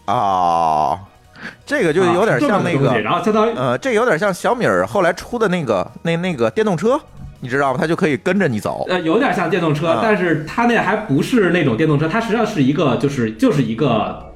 [0.05, 0.98] 啊，
[1.64, 7.00] 这个就有点像那个然后相当于呃，这有点像小米儿后来出的那个那那个电动车，
[7.40, 7.79] 你知道吗？
[7.81, 8.85] 它就可以跟着你走。
[8.88, 14.34] 呃有点像电动车，啊但是它那还不是那种电动车，它实际上是一个就是就是一个。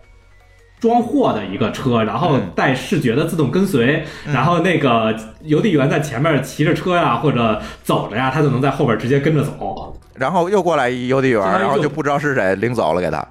[0.81, 9.99] 装货的一个车，然后嗯带视觉的自动跟随，然后那个邮递员在前面骑着车呀，或者走着呀，他就能在后边直接跟着走。
[10.15, 13.27] 然后又过来一邮递员，然后就不知道是谁领走了给他。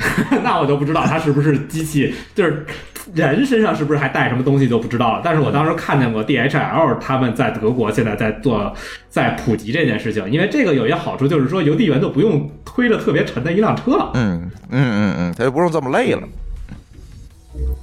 [0.42, 2.64] 那我就不知道他是不是机器，就是
[3.14, 5.22] 人身上是不是还带什么东西就不知道了。
[5.24, 8.72] 但是我当时看见过 DHL 他们在德国现在在做
[9.08, 14.10] 在普及这件事情，因为这个有一个好处就是说邮递员就不用推着特别沉的一辆车了。
[14.14, 16.22] 嗯嗯嗯嗯，他就不用这么累了。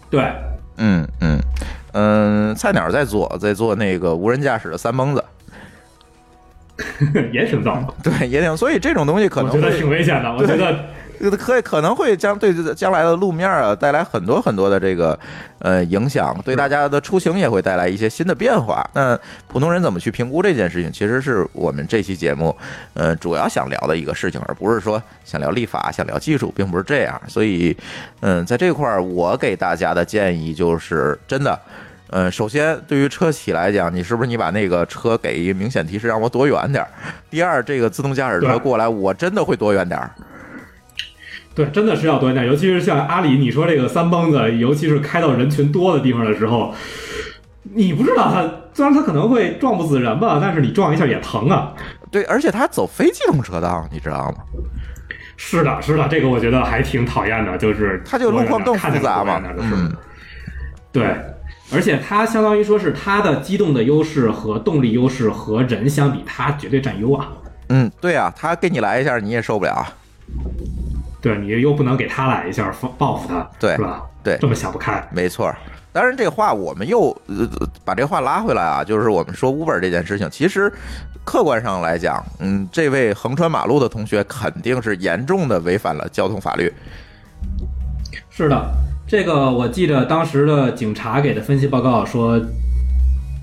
[0.09, 0.23] 对，
[0.77, 1.39] 嗯嗯
[1.91, 5.23] 嗯，菜鸟在做在做那个无人驾驶的三蹦子，
[7.33, 8.55] 也挺逗，对，也挺。
[8.55, 10.31] 所以这种东西可能我觉得挺危险的。
[10.31, 10.85] 我觉得
[11.37, 15.17] 可可能会将对将来的路面啊带来很多很多的这个
[15.59, 18.87] 呃影响，对大家的出行也会带来一些新的变化。
[18.93, 22.55] 那普通人怎么去评估这件事情，其实是我们这期节目
[22.93, 27.21] 呃主要想聊的一个事情，而不是说想聊立法、想聊技术，并不是这样。
[27.27, 27.75] 所以，
[28.21, 31.59] 嗯，在这块儿我给大家的建议就是真的。
[32.09, 36.89] 嗯，首先对于车企来讲，你是不是你把那个车给一个明显提示，让我躲远点儿？
[37.29, 40.09] 第二，这个自动驾驶车过来，我真的会躲远点儿。
[41.57, 46.71] 对，真的是要多一点，尤其是像阿里你说这个三蹦子，尤其是开到人群多的地方的时候，
[47.63, 51.73] 你不知道它虽然它可能会撞不死人吧，但是你撞一下也疼啊。
[52.11, 54.43] 对，而且他走非机动车道，你知道吗？
[55.35, 59.95] 是的，是的，这个我觉得还挺讨厌的，就是它就路况更复杂嘛看见过的是嗯
[60.91, 61.15] 对，
[61.73, 67.29] 而且它相当于说是它的机动的优势和动力优势和人相比，它绝对占优啊。
[67.69, 69.89] 嗯，对啊，它给你来一下，你也受不了啊。
[71.27, 74.01] 对你又不能给他来一下报报复他，对是吧？
[74.23, 75.05] 对这么想不开。
[75.11, 75.53] 没错。
[75.91, 77.47] 当然，这话我们又呃
[77.83, 80.71] 把这话拉回来啊，就是我们说 Uber 这件事情，其实
[81.25, 86.71] 客观上来讲，嗯，这位横穿马路的同学肯定是严重的违反了交通法律。
[88.29, 88.69] 是的，
[89.07, 92.39] 这个我记得当时的警察给的分析报告说，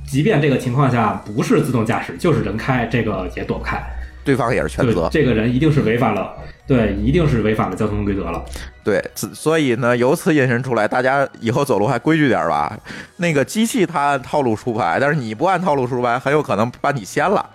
[0.06, 3.82] 即便这个情况下不是自动驾驶，就是人开，这个也躲不开，
[4.24, 5.08] 对方也是全责。
[5.12, 6.34] 这个人一定是违反了，
[6.66, 8.42] 对，一定是违反了交通规则了。
[8.82, 12.78] 对，所以呢，由此引申出来，大家以后走路还规矩点吧。
[13.18, 17.48] 那个机器它按套路出牌，但是你不按套路出牌，很有可能把你掀了。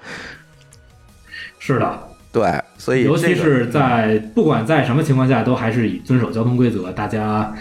[1.60, 7.54] 是的，对，所以尤其是在不管在什么情况下，都还是以遵守交通规则，大家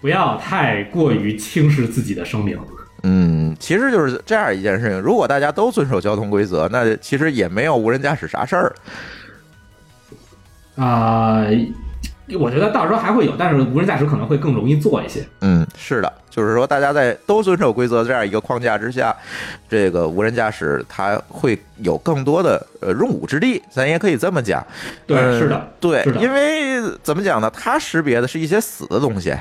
[0.00, 2.58] 不要太过于轻视自己的生命。
[3.10, 5.00] 嗯，其实就是这样一件事情。
[5.00, 8.74] 如果大家都遵守交通规则，那其实也没有无人驾驶啥事儿。
[10.76, 11.46] 啊、
[12.38, 15.26] 我觉得到时候还会有，但是无人驾驶可能会更容易做一些。
[15.40, 19.16] 嗯，是的，就是说大家在都遵守规则这样一个框架之下，
[19.70, 24.62] 这个无人驾驶它会有更多的呃用武之地，咱也可以这么讲。
[25.06, 27.50] 对，呃是的，对因为怎么讲呢？
[27.54, 29.34] 它识别的是一些死的东西。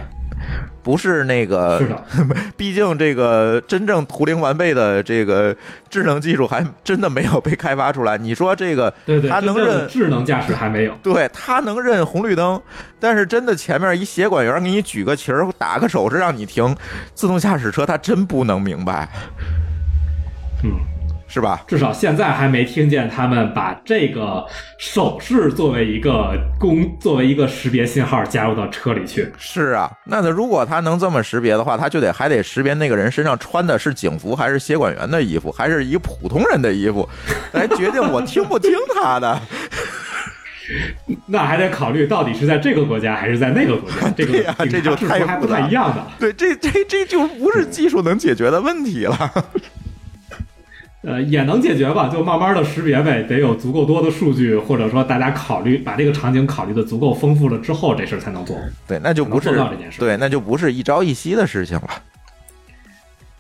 [0.84, 1.82] 不是那个，
[2.56, 5.56] 毕竟这个真正图灵完备的这个
[5.90, 8.18] 智能技术还真的没有被开发出来。
[8.18, 10.94] 你说这个，对对，它能认智能驾驶还没有。
[11.04, 12.62] 对，它能认红绿灯，
[13.00, 16.76] 但是真的前面一协管员给你举个旗儿、打个手势让你停，
[17.14, 19.10] 自动驾驶车它真不能明白，
[20.64, 20.72] 嗯，
[21.28, 21.62] 是吧？
[21.68, 24.46] 至少现在还没听见他们把这个
[24.78, 29.32] 手势作为一个工作为一个识别信号加入到车里去。
[29.38, 37.08] 是啊，那他如果他能这么识别的话，他就得还得识别那个人身上穿的是警服还是协管员的衣服，还是一个普通人的衣服，
[37.52, 39.40] 来 决定我听不听他的。
[41.28, 46.06] 那还得考虑到底是在这个国家还是在那个国家，这个 这就警察制服还不太一样的。
[46.20, 49.32] 对，这这这就不是技术能解决的问题了。
[51.08, 58.58] 呃，也能解决吧，就慢慢的识别呗，得有足够多的数据，或者说大家考虑把这个场景考虑的足够丰富了之后，这事儿才能做。
[58.86, 61.88] 对，那就不是到这件事对，那就不是一朝一夕的事情了。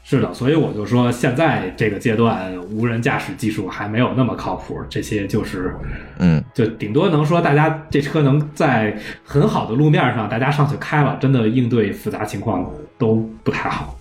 [0.05, 5.75] 是的，所以我就说，现在这个阶段，无人驾驶技术还没有那么靠谱，这些就是，
[6.19, 12.65] 嗯，就顶多能说大家这车能在很好的路面上，大家上去开了，真的应对复杂情况
[12.97, 13.99] 都不太好。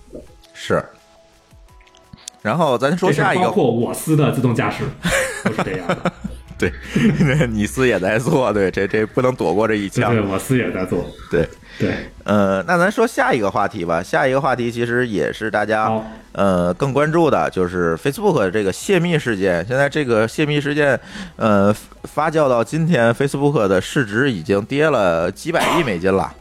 [0.53, 0.81] 是。
[2.47, 4.85] 然后咱说下一个，包括我司的自动驾驶
[5.43, 6.11] 都是这样的，
[6.57, 6.71] 对，
[7.51, 11.47] 你司也在做，对，这这不能躲过这一枪对对，，我司也在做，对。
[11.79, 14.01] 对，呃，那咱说下一个话题吧。
[14.01, 15.87] 下一个话题其实也是大家
[16.31, 19.63] 呃更关注的，就是 Facebook 这个泄密事件。
[19.67, 20.99] 现在这个泄密事件，
[21.35, 21.71] 呃，
[22.05, 26.33] 发酵到今天，Facebook 的市值已经跌了几百亿美金了，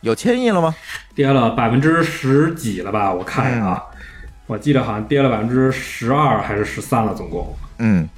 [0.00, 0.74] 有千亿了吗？
[1.14, 3.12] 跌了百分之十几了吧？
[3.12, 3.84] 我看呀、啊，
[4.46, 7.54] 我记得好像跌了百分之十二还是十三了，总共。
[7.78, 8.08] 嗯，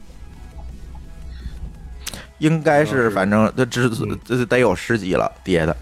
[2.39, 3.89] 应该是，反正这只
[4.25, 5.77] 这是得有十几了跌的。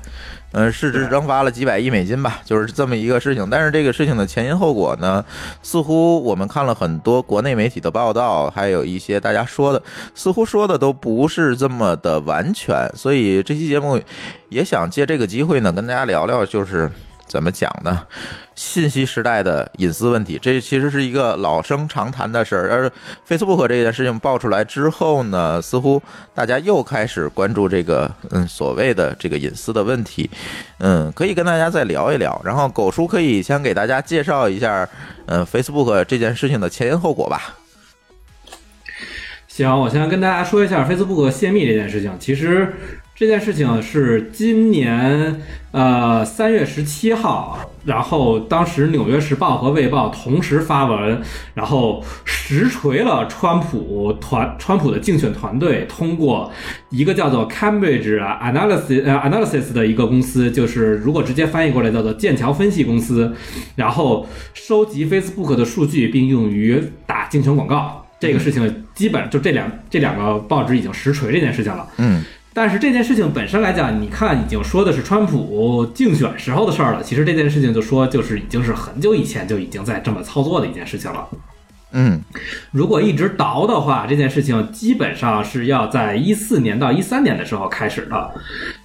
[0.53, 3.49] 呃，市值蒸发了几百亿美金吧，就是这么一个事情。
[3.49, 5.25] 但是这个事情的前因后果呢，
[5.63, 9.83] 似乎我们看了很多国内媒体的报道，还有一些大家说的，
[10.15, 12.87] 似乎说的都不是这么的完全。
[12.95, 13.99] 所以这期节目
[14.51, 16.91] 也想借这个机会呢，跟大家聊聊，就是
[17.33, 18.07] 怎么讲呢？
[18.55, 22.71] 信息时代的隐私问题，这其实是一个老生常谈的事儿。
[22.71, 22.93] 而
[23.27, 26.03] Facebook 这件事情爆出来之后呢，似乎
[26.35, 30.29] 大家又开始关注这个嗯所谓的这个隐私的问题。
[30.77, 32.39] 嗯，可以跟大家再聊一聊。
[32.45, 34.87] 然后狗叔可以先给大家介绍一下，
[35.25, 37.57] 嗯，Facebook 这件事情的前因后果吧。
[39.49, 42.15] 行，我先跟大家说一下 Facebook 泄密这件事情。
[42.21, 42.75] 其实
[43.23, 51.23] 这件事情是今年呃三月十七号，然后当时《纽约时报》和《卫报》同时发文，
[51.55, 56.51] 然后实锤了川普团川普的竞选团队通过
[56.91, 63.33] 一个叫做 Cambridge Analysis 呃 Analysis 的一个公司，就是如果直接翻译过来叫做剑桥分析公司，
[63.77, 68.05] 然后收集 Facebook 的数据并用于打竞选广告。
[68.19, 71.87] 这个事情基本就这两这两个报纸已经实锤这件事情了。
[71.99, 77.03] 嗯但是这件事情本身来讲，你看已经说的是川普竞选时候的事儿了。
[77.03, 81.27] 其实这件事情就说就是已经是很久以前就已经在这么操作的一件事情了。
[81.95, 82.23] 嗯
[82.71, 88.31] 如果一直倒的话，这件事情基本上是要在一四年到一三年的时候开始的。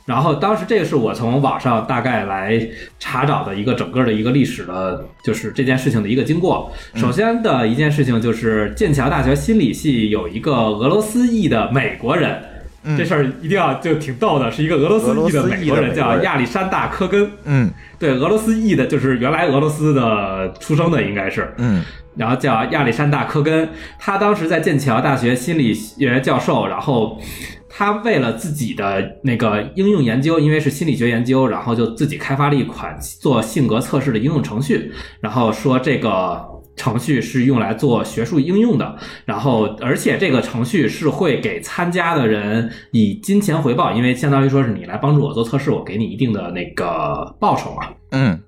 [0.05, 2.65] 然后当时这个是我从网上大概来
[2.99, 6.69] 查找的一个整个的一个历史的，就是这件事情的一个经过。
[6.95, 12.56] 首先的一件事情就是剑桥大学心理系有一个俄罗斯裔的美国人，嗯
[12.97, 17.29] 这事儿一定要就挺逗的，是一个俄罗斯裔的美国人，叫亚历山大·科根。
[17.43, 17.69] 嗯
[17.99, 21.53] 对，俄罗斯裔的，就是原来俄罗斯的出生的，应该是。
[21.57, 21.83] 嗯
[22.15, 23.69] 然后叫亚历山大·科根，
[23.99, 27.21] 他当时在剑桥大学心理学教授，然后
[27.69, 36.56] 他为了自己的那个应用研究，因为是心理学研究，然后就自己开发了一款做性格测试的应用程序，然后说这个。
[36.77, 47.89] 程序是用来做学术应用的，然后而且这个程序是会给参加的人以金钱回报，因为相当于说是你来帮助我做测试，我给你一定的那个报酬嘛。
[48.11, 48.39] 嗯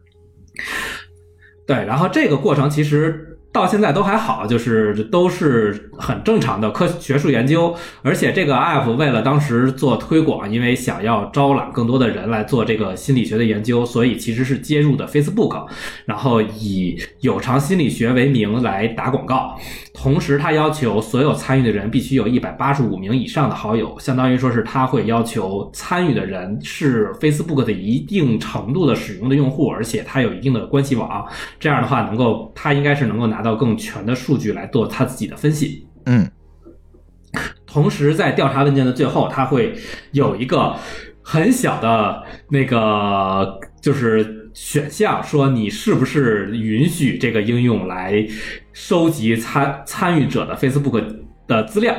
[1.68, 15.66] 对，然后这个过程其实到现在都还好，就是都是很正常的科学术研究，而且这个 app 为了当时做推广，因为想要招揽更多的人来做这个心理学的研究，所以其实是接入的 Facebook，
[16.06, 19.58] 然后以有偿心理学为名来打广告，
[20.02, 31.28] 同时他要求所有参与的人必须有一百八十五名以上的好友，相当于说是他会要求参与的人是 Facebook 的一定程度的使用的用户，而且他有一定的关系网，
[31.60, 35.86] 这样的话能够他应该是能够拿到更全的数据来做他自己的分析。
[36.06, 36.26] 嗯
[37.68, 39.76] 同时，在调查问卷的最后，他会
[40.14, 40.74] 有一个
[41.22, 48.26] 很小的那个就是选项，说你是不是允许这个应用来
[48.74, 51.04] 收集参参与者的 Facebook
[51.48, 51.96] 的资料。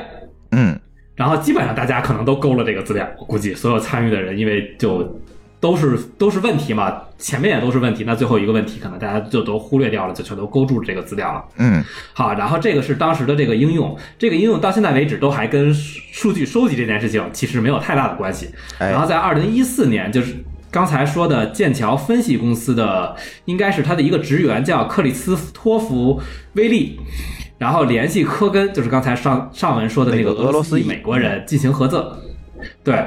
[0.52, 0.78] 嗯
[1.16, 5.20] 然后基本上大家可能都勾了这个资料，我估计所有参与的人，因为就
[5.60, 11.44] 都是都是问题嘛，前面也都是问题，那最后一个问题可能大家就都忽略掉了，就全都勾住这个资料了。
[11.58, 11.84] 嗯
[12.14, 18.48] 好，然后这个是当时的这个应用，这个应用到现在为止都还跟数数据收集这件事情其实没有太大的关系。
[18.78, 20.34] 哎然后在二零一四年，就是
[20.70, 23.16] 刚才说的剑桥分析公司的，
[23.46, 26.20] 应该是他的一个职员叫克里斯托弗·
[26.52, 27.00] 威利，
[27.58, 32.16] 然后联系科根，就是刚才上上文说的那个俄罗斯美国人进行合作，
[32.84, 33.04] 对，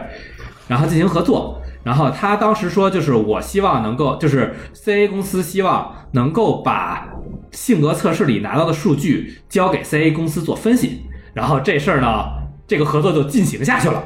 [0.67, 1.59] 然后进行合作。
[1.83, 7.09] 然后他当时说，就是我希望能够，就是 CA 公司希望能够把
[7.51, 11.01] 性格测试里拿到的数据交给 CA 公司做分析。
[11.33, 12.25] 然后这事儿呢，
[12.67, 14.01] 这个合作就进行下去了。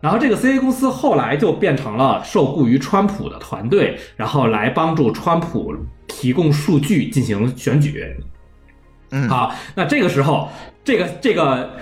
[0.00, 5.74] 然后这个 CA 公司后来就变成了受雇于川普的团队，然后来帮助川普
[6.06, 8.04] 提供数据进行选举。
[9.10, 10.48] 嗯好，那这个时候，
[10.82, 11.76] 这个这个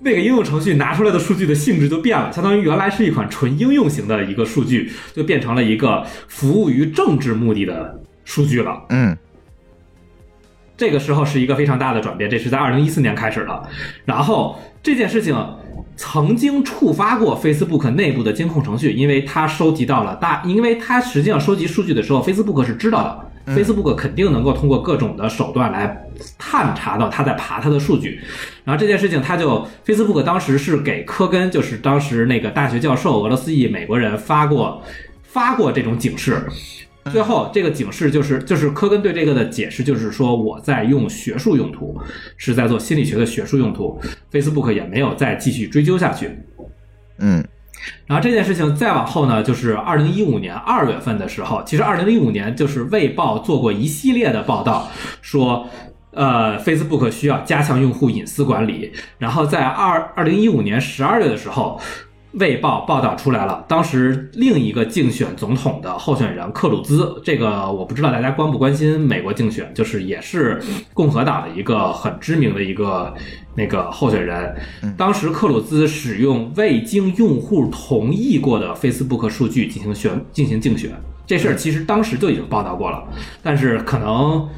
[0.00, 8.82] 那个应用程序拿出来的数据的性质就变了，相当于原来是一款纯应用型的一个数据，就变成了一个服务于政治目的的数据了。
[8.88, 9.16] 嗯
[10.76, 13.68] 这个时候是一个非常大的转变，这是在二零一四年开始的。
[14.06, 15.36] 然后这件事情
[16.02, 23.54] 曾经触发过 Facebook 内部的监控程序，因为它收集到了大，因为它实际上收集数据的时候，Facebook 是知道的。
[23.54, 28.18] Facebook 肯定能够通过各种的手段来探查到他在爬他的数据，
[28.64, 34.82] 然后这件事情他就 Facebook 当时是给科根，就是当时那个大学教授俄罗斯裔美国人发过
[35.22, 36.46] 发过这种警示，
[37.12, 42.00] 最后这个警示就是就是科根对这个的解释就是说我在用学术用途，
[42.36, 44.00] 是在做心理学的学术用途
[44.32, 46.30] ，Facebook 也没有再继续追究下去。
[47.18, 47.44] 嗯
[48.06, 54.90] 然后这件事情再往后呢，就是二零一五年二月份的时候，其实二零一五年就是《卫报》做过一系列的报道，
[55.22, 55.66] 说。
[56.12, 58.92] 呃，Facebook 需要加强用户隐私管理。
[59.18, 61.80] 然后在二二零一五年十二月的时候，
[62.32, 70.62] 《卫报》报道出来了，当时另一个竞选总统的候选人克鲁兹，这个我不知道大家关不关心美国竞选，就是也是
[70.94, 73.12] 共和党的一个很知名的一个
[73.56, 74.54] 那个候选人。
[74.96, 80.92] 当时克鲁兹使用未经用户同意过的 Facebook 数据进行选进行竞选，
[81.26, 83.02] 这事儿其实当时就已经报道过了，
[83.42, 84.48] 但是可能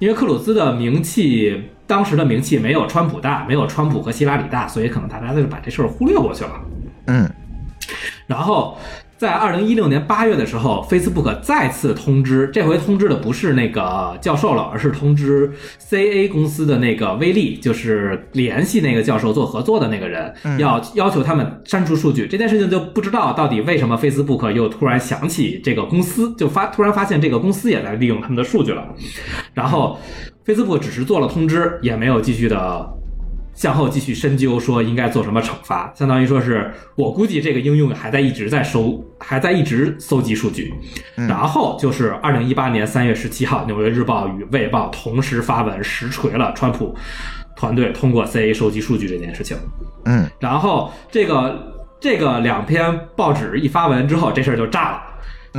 [0.00, 1.62] 因为克鲁兹的名气。
[1.88, 6.50] 当时的名气没有川普大，没有川普和希拉里大，所以可能大家就把这事儿忽略过去了。
[7.08, 7.28] 嗯
[8.26, 8.78] 然后
[9.16, 15.50] 在二零一六年八月的时候，Facebook 再次通知，这回通知的不是那个教授了，而是通知
[15.80, 22.28] CA 公司的那个威利，就是联系那个教授做合作的那个人，要要求他们删除数据。
[22.28, 28.86] 这件事情就不知道到底为什么 Facebook 又突然想起这个公司，就发突然发现这个公司也在利用他们的数据了。
[29.52, 29.98] 然后
[30.46, 32.88] Facebook 只是做了通知，也没有继续的
[33.58, 40.72] 向后继续深究，说应该做什么惩罚，相当于说是我估计这个应用还在一直在收，还在一直搜集数据。
[41.16, 46.94] 然后就是二零一八年三月十七号，《纽约日报》与《卫报》同时发文实锤了川普
[47.56, 49.56] 团队通过 CA 收集数据这件事情。
[50.04, 55.02] 嗯然后这个这个两篇报纸一发文之后，这事儿就炸了。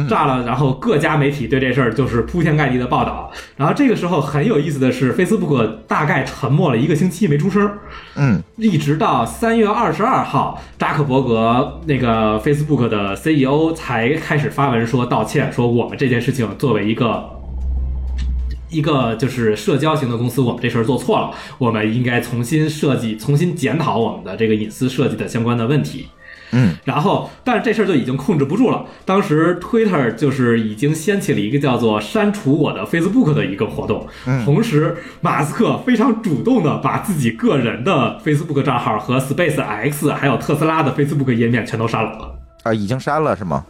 [0.07, 3.31] 炸了，然后各家媒体对这事儿就是铺天盖地的报道。
[3.57, 7.79] 然后这个时候很有意思的是，Facebook 大概沉默了一个星期没出声儿，
[8.15, 17.37] 嗯一直到三月二十二号，扎克伯格那个 Facebook 的 CEO 才开始发文说道歉，说我们这件事情作为一个。
[18.71, 26.05] 一个就是社交型的公司，我们这事儿做错了，我们应该重新设计、重新检讨我们的这个隐私设计的相关的问题。
[26.51, 28.83] 嗯，然后，但是这事儿就已经控制不住了。
[29.05, 34.07] 当时 Twitter 就是已经掀起了一个叫做“删除我的 Facebook” 的一个活动，
[34.45, 42.35] 同时马斯克非常主动的把自己个人的 Facebook 账号和 Space X 还有特斯拉的 Facebook 页面全都删了。
[42.63, 43.65] 啊，已经删了是吗？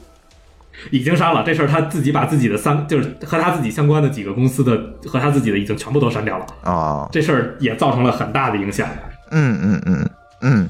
[0.92, 6.46] 已经删了这事儿，他自己把自己的三就是和他自己相关的几个公司的和他自己的已经全部都删掉了。
[6.64, 8.88] 啊，这事儿也造成了很大的影响。
[9.32, 10.10] 嗯嗯嗯
[10.42, 10.70] 嗯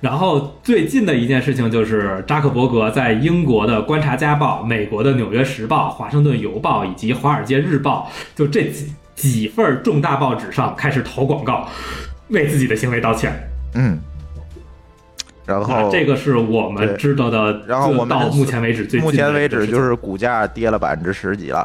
[0.00, 11.68] 然后最近的一件事情就是，扎克伯格在英国的《观察家报》、美国的《纽约时报》、《华盛顿邮报》以及《华尔街日报》就这几几份重大报纸上开始投广告，
[12.28, 13.32] 为自己的行为道歉。
[13.74, 13.98] 嗯。
[15.44, 21.64] 然啊后，这个是我们知道的，然后我们到目前为止最目前为止就是股价跌了百分之十几了。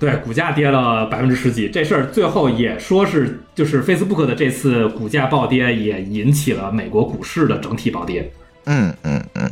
[0.00, 8.32] 对，股价跌了百分之十几，这事儿最后也说是，就是 Facebook 的这次股价暴跌也引起了美国股市的整体暴跌。
[8.64, 9.50] 嗯嗯嗯。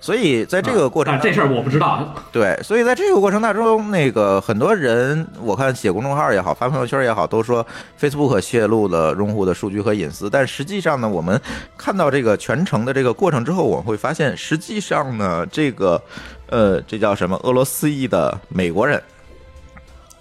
[0.00, 2.14] 所以在这个过程啊但，这事儿我不知道。
[2.32, 7.66] 对，所以在这个过程当中，那个很多人，我看写公众号也好，发朋友圈也好，都说
[8.00, 10.30] Facebook 泄露了用户的数据和隐私。
[10.30, 11.38] 但实际上呢，我们
[11.76, 16.00] 看到这个全程的这个过程之后，我们会发现，实际上呢，这个
[16.46, 17.36] 呃，这叫什么？
[17.42, 19.02] 俄罗斯裔的美国人，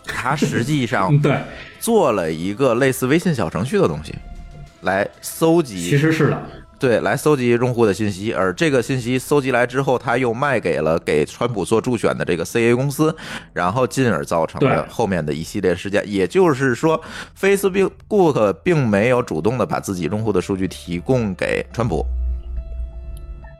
[0.07, 1.37] 他实际上嗯，对，
[1.79, 4.15] 做了一个类似微信小程序的东西，
[4.81, 6.41] 来搜集其实是的。
[6.79, 13.15] 对，来搜集用户的信息，而这个信息搜集来之后，他又卖给了给川普做助选的这个 CA 公司，
[13.51, 16.03] 然后进而造成了后面的一系列事件。
[16.05, 17.01] 也就是说
[17.39, 22.05] ，Facebook 并没有主动的把自己用户的数据提供给川普。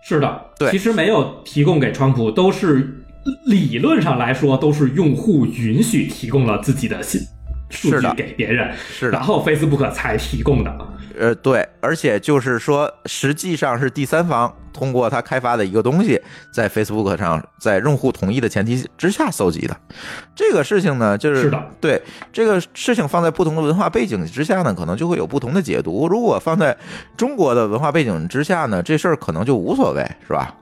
[0.03, 3.03] 是的，对其实没有提供给川普，都是
[3.45, 7.21] 理论上来说都是用户允许提供了自己的信
[7.69, 10.78] 数据是的给别人，是的然后 Facebook 才提供的。
[11.19, 16.21] 呃，对，而且就是说，实际上是第三方通过他开发的一个东西，
[16.53, 19.75] 在 Facebook 上，在用户同意的前提之下搜集的。
[20.36, 22.01] 这个事情呢，就是是的对
[22.32, 26.07] 这个事情放在不同的文化背景之下呢，可能就会有不同的解读。
[26.07, 26.78] 如果放在
[27.17, 30.55] 中国的文化背景之下呢，这事儿可能就无所谓，是吧？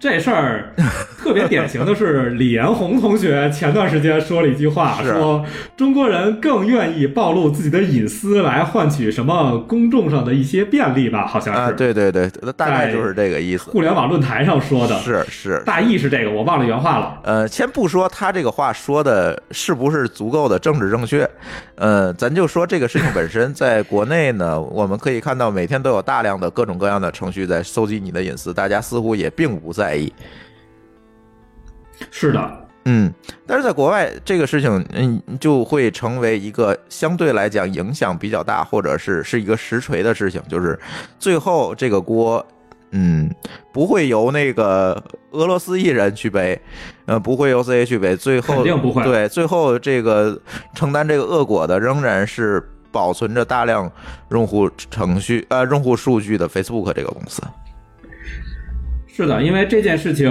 [0.00, 0.72] 这事儿
[1.18, 5.44] 特别典型的是李彦宏同学前段时间说了一句话，说
[5.76, 11.60] 中国人更愿意暴露自己的隐私来换取什么公众上的一些便利吧，好像是。
[11.60, 13.70] 啊，对对对，大概就是这个意思。
[13.70, 17.20] 互联网论坛上说的，是是，大意是这个，我忘了原话了。
[17.22, 21.28] 呃，先不说他这个话说的是不是足够的政治正确，
[21.74, 30.12] 呃，咱就说这个事情本身，在国内呢，我们可以看到每天都有大量的各种各样的程序在搜集你的隐私，大家似乎也并不在意。
[32.10, 33.12] 是的，嗯，
[33.46, 40.78] 但是在国外，这个事情嗯就会成为一个相对来讲影响比较大，或者是是一个实锤的事情，就是
[41.18, 42.44] 最后这个锅。
[42.92, 43.32] 嗯，
[43.72, 46.60] 不会由那个俄罗斯艺人去背，
[47.06, 50.36] 呃，不会由 CA 去背，最后肯定不会对，最后这个
[50.74, 52.60] 承担这个恶果的仍然是
[52.90, 53.88] 保存着大量
[54.30, 57.40] 用户程序呃用户数据的 Facebook 这个公司。
[59.20, 60.30] 是的，因为这件事情，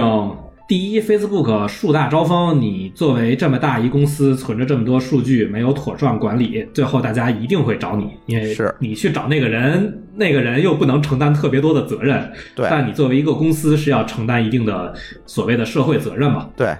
[0.66, 14.92] 第一，Facebook 树大招风，你作为这么大一公司，存着这么多数据，没有妥善管理，最后大家一定会找你，因为是你去找那个人，那个人又不能承担特别多的责任，对但你作为一个公司是要承担一定的
[15.24, 16.76] 所谓的社会责任嘛，对，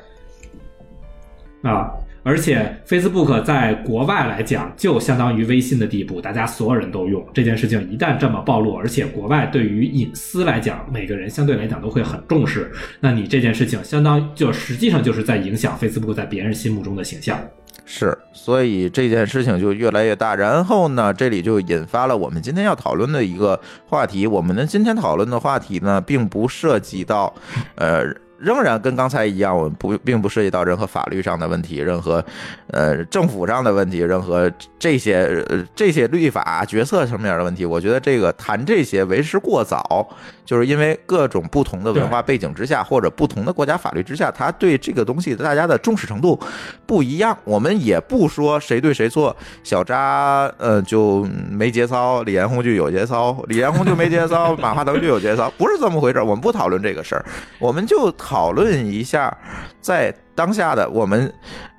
[1.62, 1.92] 啊。
[2.23, 17.39] 而且 Facebook 在国外来讲，就相当于微信的地步，大家所有人都用这件事情，一旦这么暴露，而且国外对于隐私来讲，每个人相对来讲都会很重视，那你这件事情相当就实际上就是在影响 Facebook 在别人心目中的形象。
[17.87, 20.37] 是，所以这件事情就越来越大。
[20.37, 24.29] 然后呢，这里就引发了我们今天要讨论的一个话题。
[24.29, 27.35] 我们的今天讨论的话题呢，并不涉及到，
[27.75, 28.05] 呃，
[28.41, 32.24] 仍然跟刚才一样，我们不并不涉及到任何法律上的问题，任何
[32.68, 37.66] 呃政府上的问题，任何这些呃这些律法决策层面的问题。
[37.66, 40.09] 我觉得这个谈这些为时过早，
[40.51, 46.36] 就是因为各种不同的文化背景之下，或者不同的国家法律之下，他对这个东西大家的重视程度
[46.84, 47.38] 不一样。
[47.44, 56.24] 我们也不说谁对谁错，小扎呃就没节操，李彦宏就有节操，李彦宏就没节操，马化腾就有节操，不是这么回事儿。
[56.24, 57.24] 我们不讨论这个事儿，
[57.61, 59.32] 我们就讨论一下
[59.80, 60.12] 在。
[60.32, 61.30] 当下的我们，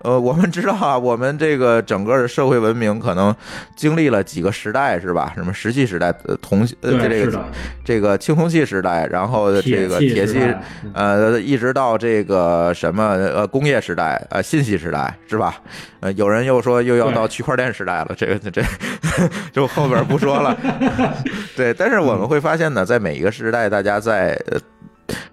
[0.04, 3.36] 呃，我们知道啊，我们这个整个的社会文明可能
[3.76, 5.32] 经历了几个时代，是吧？
[5.36, 7.46] 什么石器时代、呃铜呃这个
[7.84, 10.56] 这个青铜器时代，然后这个铁器铁器，
[10.94, 15.56] 呃，一直到这个什么呃工业时代、呃信息时代，是吧？
[16.00, 18.62] 呃，有人又说又要到区块链时代了，这个这
[19.54, 20.58] 就后边不说了。
[21.56, 24.60] 对，但是我们会发现呢，在每一个时代，大家在呃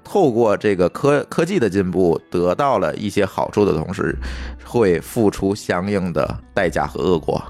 [0.02, 4.16] 透过这个科科技的进步，得到了一些好处的同时，
[4.64, 7.42] 会付出相应的代价和恶果，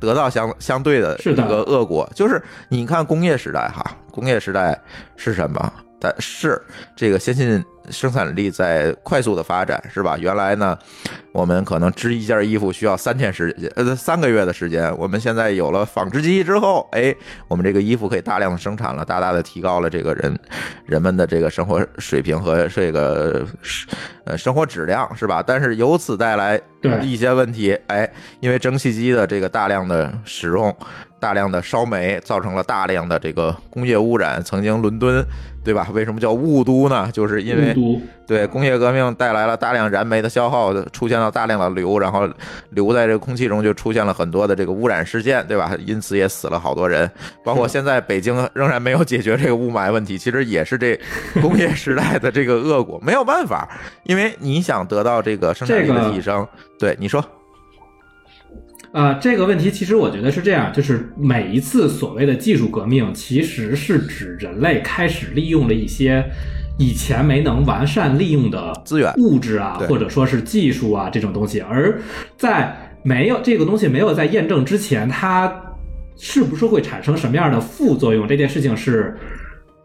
[0.00, 2.08] 得到相相对的一个恶果。
[2.14, 4.80] 就是你看工业时代哈，工业时代
[5.16, 5.72] 是什么？
[6.00, 6.60] 但是
[6.94, 10.16] 这个先进生产力在快速的发展，是吧？
[10.18, 10.78] 原来呢，
[11.32, 14.96] 我们可能织一件衣服需要三天时间，呃，三个月的时间。
[14.98, 17.14] 我们现在有了纺织机之后，哎，
[17.46, 20.38] 我们这个衣服可以大量的生产了，大大的提高了这个人
[20.86, 23.46] 人们的这个生活水平和这个
[24.24, 25.42] 呃生活质量，是吧？
[25.46, 26.60] 但是由此带来
[27.02, 28.08] 一些问题，哎，
[28.40, 30.74] 因为蒸汽机的这个大量的使用，
[31.20, 34.42] 大量的烧煤，造成了大量的这个工业污染。
[34.42, 35.24] 曾经伦敦，
[35.64, 35.88] 对吧？
[35.92, 37.10] 为什么叫雾都呢？
[37.12, 37.74] 就是因为
[38.26, 42.28] 对工业革命带来了大量燃煤的消耗，出现了大量的硫，然后
[42.70, 45.74] 留在这个空气中就出现了很多的这个污染事件，对吧？
[45.86, 47.10] 因此也死了好多人。
[47.42, 50.98] 包括现在北京仍然没有解决这个雾霾问题，其实也是这
[51.40, 53.00] 工业时代的这个恶果。
[53.02, 53.68] 没有办法，
[54.04, 56.46] 因为你想得到这个生产力的提升，
[56.78, 57.24] 对你说，
[58.92, 66.24] 啊、这个问题其实我觉得是这样，就是每一次所谓的技术革命，其实是指人类开始利用了一些
[66.78, 72.00] 以前没能完善利用的资源物质啊，或者说是技术啊这种东西，而
[72.36, 75.52] 在没有这个东西没有在验证之前，它
[76.16, 79.16] 是不是会产生什么样的副作用，这件事情是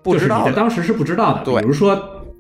[0.02, 1.44] 不知道的就是你在当时是不知道的。
[1.44, 2.00] 对比如说，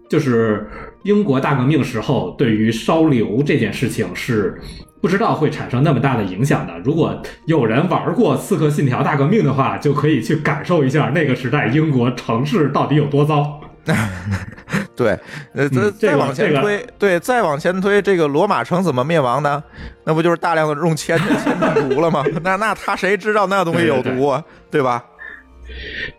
[0.10, 0.68] 就是
[1.04, 4.60] 英国大革命时候对于烧硫这件事情是
[5.02, 6.78] 不知道会产生那么大的影响的。
[6.80, 13.60] 如果有人玩过《刺客信条：大革命》的话，就可以去感受一下那个时代英国城市到底有多糟。
[14.96, 15.18] 对，
[15.54, 19.62] 呃，再、嗯再往前这个推，对，再往前推，这个罗马城怎么灭亡呢？
[20.06, 22.24] 那不就是大量的用铅 铅中毒了吗？
[22.44, 24.44] 那那他谁知道那东西有毒啊？
[24.72, 25.04] 对吧？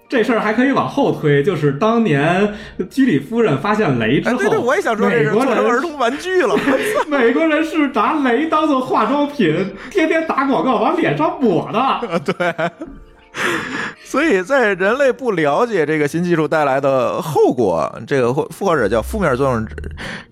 [0.09, 2.53] 这事儿还可以往后推，就是当年
[2.91, 6.57] 居里夫人发现雷之哎，后，对对，我也想说这美是做国人成儿童玩具了。
[7.07, 12.19] 美国人是拿雷当做化妆品，天天打广告往脸上抹的。
[12.21, 12.55] 对，
[14.05, 19.75] 所以在人类不了解这个新技术带来的后果，这个或或者叫负面作用之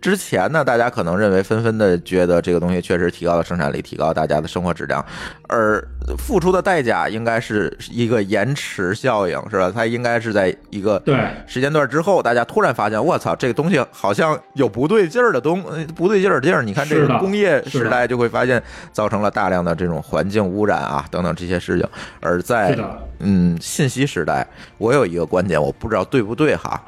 [0.01, 5.05] 之前呢，大家可能认为纷纷的觉得这个东西确实提高了生产力，提高大家的生活质量，
[5.49, 5.83] 而
[6.19, 9.73] 付出的代价应该是一个延迟效应，是吧？
[9.75, 16.63] 它应该是在一个对时间段之后，大家突然发现，我操，这个东西好像有不对劲儿的东，呃不对劲儿的地儿。
[16.63, 21.89] 你看这个工业时代就会发现，造成了大量的这种环境污染啊等等这些事情。
[22.21, 22.77] 而在
[23.21, 24.47] 嗯信息时代，
[24.79, 26.83] 我有一个观点，我不知道对不对哈，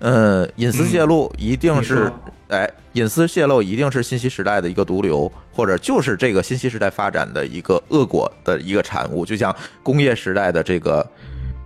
[0.00, 2.12] 嗯，隐私泄露一定是说。
[2.48, 11.06] 哎，隐私泄露一定是信息时代的一个毒瘤，或者就是这个信息时代发展的一个恶果的一个产物，就像工业时代的这个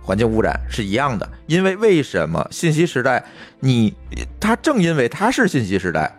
[0.01, 1.29] 环境污染是一样的。
[1.47, 3.23] 因为为什么信息时代
[3.61, 3.93] 你
[4.39, 6.13] 它正因为它是信息时代，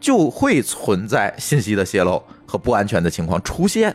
[0.00, 3.94] 就会存在信息的泄露和不安全的情况出现。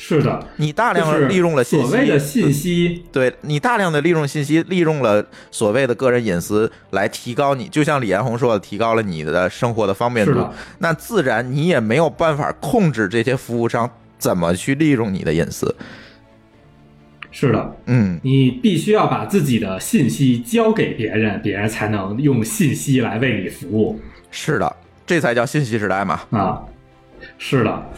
[0.00, 15.74] 是的，你大就是量利用了信息，所谓的信息，对你大量的利用信息，利用了所谓的个人隐私来提高你，就像李彦宏说的，提高了你的生活的方便度，那自然你也没有办法控制这些服务商怎么去利用你的隐私。
[17.32, 24.00] 是的，嗯，你必须要把自己的信息交给别人，别人才能用信息来为你服务。
[24.30, 26.20] 是的，这才叫信息时代嘛。
[26.30, 26.62] 啊。
[27.36, 27.90] 是的，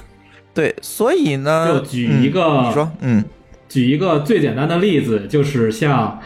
[0.61, 3.25] 对，所以呢，就举一个嗯你说，嗯，
[3.67, 6.21] 举一个最简单的例子，就是像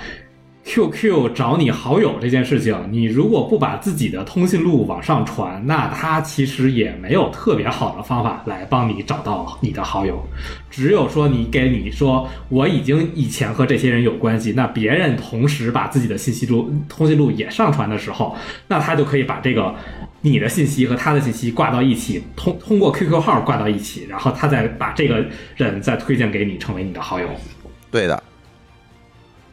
[0.65, 10.27] QQ 找你好友这件事情，你如果不把自己的通讯录往上传，那他其实也没有特别好的方法来帮你找到你的好友。
[10.71, 18.35] 只有说你给你说我已经以前和这些人有关系，那别人同时把自己的信息录、通讯录也上传的时候，
[18.67, 19.75] 那他就可以把这个
[20.23, 25.25] 你的信息和他的信息挂到一起，通通过 QQ 号挂到一起，然后他再把这个
[25.57, 27.29] 人再推荐给你，成为你的好友。
[27.91, 28.21] 对的，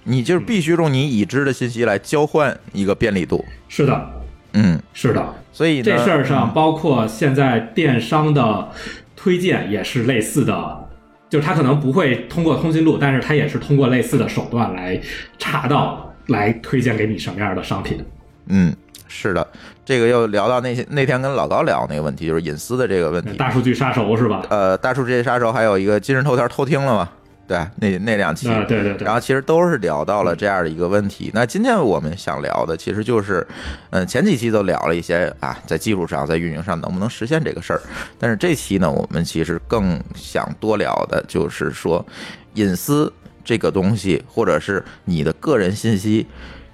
[0.04, 3.44] 你就是必须用你已知的信息来交换一个便利度。
[3.68, 4.10] 是的，
[4.54, 5.34] 嗯，是的。
[5.54, 8.70] 所以这事儿上，包括现在电商的
[9.16, 10.90] 推荐也是类似的，
[11.30, 15.00] 就是他可能不会通过通讯录，但是他也是通过类似的手段来
[15.38, 18.04] 查到，来推荐给你什么样的商品。
[18.48, 18.74] 嗯，
[19.08, 19.46] 是的，
[19.86, 23.36] 这个又聊到那些那天跟老高聊那个问题，就是隐私的这个问题。
[23.38, 24.46] 大数据杀手是吧？
[24.50, 27.10] 呃，大数据杀手还有一个今日头条偷听了嘛？
[27.52, 29.14] 对，那那两期，啊，对对对然。
[29.14, 31.30] 后其实都是聊到了这样的一个问题。
[31.34, 33.46] 那今天我们想聊的，其实就是，
[33.90, 37.82] 嗯，前几期都聊了一些啊，在技术上、在运营上能不能实现这个事儿。
[38.18, 42.06] 但是这期呢，我们其实更想多聊的就是说，
[42.54, 43.12] 隐私
[43.44, 46.26] 这个东西，或者是你的个人信息，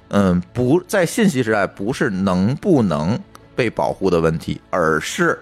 [0.10, 3.20] 嗯，不在信息时代，不是能不能
[3.56, 5.40] 被保护的问题，而是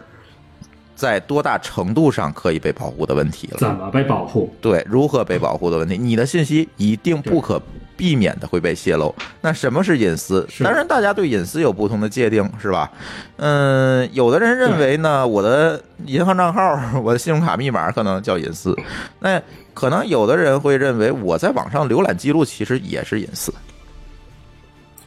[0.96, 3.58] 在多大程度上可以被保护的问题了。
[3.58, 4.54] 怎么被保护？
[4.62, 7.62] 对如何被保护的问题，你的信息一定不可
[7.98, 9.14] 避免的会被泄露。
[9.42, 10.48] 那什么是隐私？
[10.60, 12.92] 当然，大家对隐私有不同的界定，是吧？
[13.38, 18.76] 嗯，有的人认为呢，我的银行账号、我的信用卡密码可能叫隐私，
[19.20, 19.42] 那
[19.74, 23.54] 可能有的人会认为我在网上浏览记录其实也是隐私。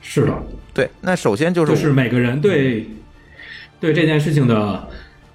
[0.00, 0.32] 是的，
[0.72, 2.88] 对，那首先就是就是每个人对
[3.78, 4.88] 对这件事情的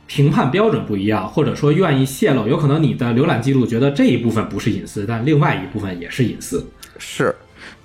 [0.05, 6.65] 评判标准不一样，或者说愿意泄露，有可能你的浏览记录觉得这一部分不是隐私，但另外一部分也是隐私。
[6.97, 7.35] 是，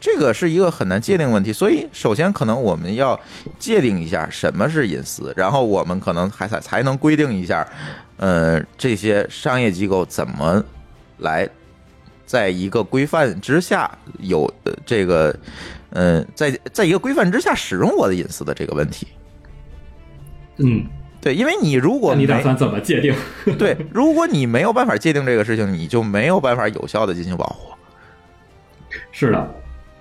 [0.01, 3.19] 这个是一个很难界定问题，所以首先可能我们要
[3.59, 7.66] 界定一下什么是隐私，然后我们可能还才才能规定一下，
[8.16, 10.62] 呃，这些商业机构怎么
[11.19, 11.49] 来
[12.27, 15.35] 在一个规范之下有呃这个，
[15.91, 19.07] 呃，在在一个规范之下使用我的隐私的这个问题。
[20.59, 20.85] 嗯，
[21.21, 23.14] 对，因为你如果你打算怎么界定？
[23.59, 27.73] 对，如果你没有办法界定这个事情，你就没有办法有效的进行保护。
[29.12, 29.55] 是的，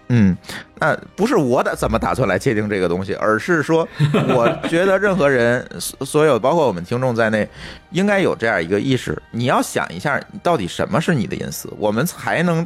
[0.09, 0.37] 嗯，
[0.79, 3.85] 那不是我打怎么打算来界定这个东西，而是说，
[4.29, 7.47] 我觉得任何人，所所有包括我们听众在内，
[7.91, 12.65] 应该有这样一个意识：你要想一下，到底什么是你的隐私，我们才能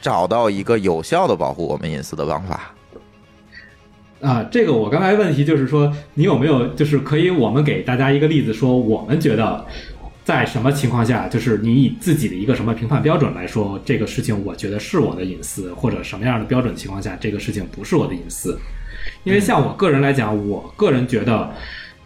[0.00, 2.72] 找到一个有效的保护我们隐私的方法。
[4.22, 9.66] 啊，这个我刚才问题就是说，你有没有就是可以我们给大家一个例子，说我们觉得
[10.24, 18.56] 在什么情况下，就是你以自己的一个什么评判标准来说，这个事情我觉得是我的隐私，或者什么样的标准情况下，这个事情不是我的隐私。
[19.24, 21.52] 因为像我个人来讲，我个人觉得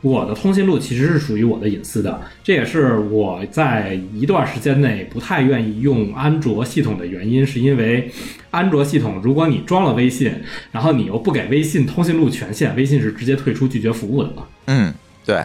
[0.06, 8.10] 我的通讯录其实是属于我的隐私的，这也是我在一段时间内不太愿意用安卓系统的原因，是因为
[8.50, 10.32] 安卓系统如果你装了微信，
[10.70, 14.44] 然后你又不给微信通讯录权限，微信是直接退出拒绝服务的嘛。
[14.66, 14.94] 嗯，
[15.24, 15.44] 对，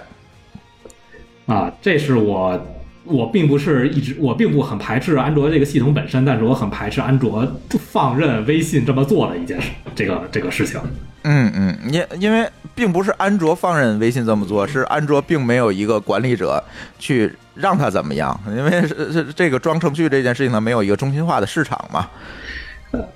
[1.48, 2.68] 啊，这是我
[3.04, 10.80] 我并不是一直我并不很排斥安卓这个系统本身，但是我很排斥安卓放任微信这么做的一件事，这个这个事情。
[11.24, 16.64] 嗯嗯，因因为并不是安卓放任微信这么做，是安卓并没有一个管理者
[16.98, 22.10] 去让它怎么样，因为是是这个装程序这件事情呢，没有一个中心化的市场嘛。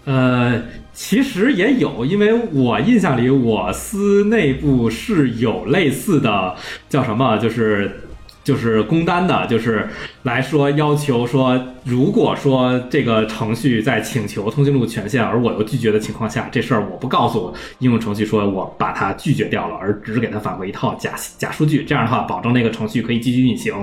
[0.05, 0.61] 呃，
[0.93, 6.55] 其实也有，因为我印象里，我司内部是有类似的
[6.87, 8.04] 叫什么，就是
[8.45, 9.89] 就是工单的，就是
[10.21, 23.73] 来说要求说，如果说这个程序在请求通讯录权限，而我又拒绝的情况下，这事儿我不告诉应用程序说我把它拒绝掉了，而只给它返回一套假假数据，这样的话保证那个程序可以继续运行。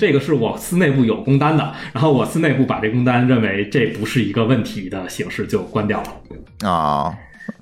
[0.00, 6.68] 这个是我司内部有工单的，然后我司内部把这工单认为这不是一个问题的形式就关掉了。
[6.68, 7.14] 哦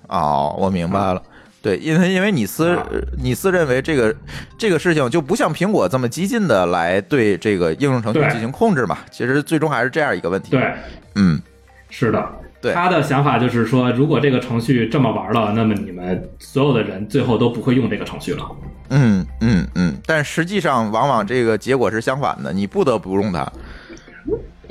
[0.07, 1.20] 哦，我明白了。
[1.65, 2.87] 对，因为因为你斯啊
[3.17, 4.15] 你司认为这个
[4.59, 10.51] 这个事情就不像苹果这么激进的来对这个应用程序进行控制嘛，其实最终还是这样一个问题。
[10.51, 10.75] 对，
[11.15, 11.41] 嗯，
[11.89, 12.23] 是的。
[12.61, 18.47] 对他的想法就是说，如果这个程序这么玩了，那么你们所有的人最后都不会用这个程序了。
[18.91, 23.51] 嗯嗯嗯，但实际上往往这个结果是相反的，你不得不用它。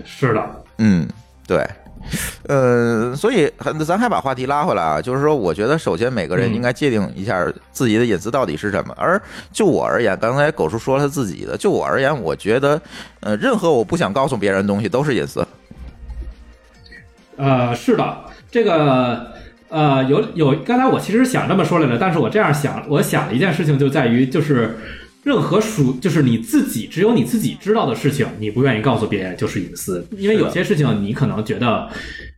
[0.06, 1.08] 是的，嗯，
[1.48, 1.68] 对，
[2.48, 3.52] 呃，所以
[3.86, 8.94] 咱还把话题拉回来啊，就是说，我觉得首先每个人嗯应该界定一下自己的隐私到底是什么。
[8.98, 12.82] 而就我而言，刚才狗叔说了他自己的，就我而言，我觉得，
[13.22, 15.46] 呃，任何我不想告诉别人的东西都是隐私。
[17.38, 18.18] 呃，是的，
[18.52, 19.32] 这个
[19.70, 24.78] 呃，有有，刚才我其实想这么说来着，但是我这样想，我想的一件事情就在于，就是
[25.24, 31.90] 任何属，就是你自己只有你自己知道的事情，你不愿意告诉别人就是隐私，因为有些事情你可能觉得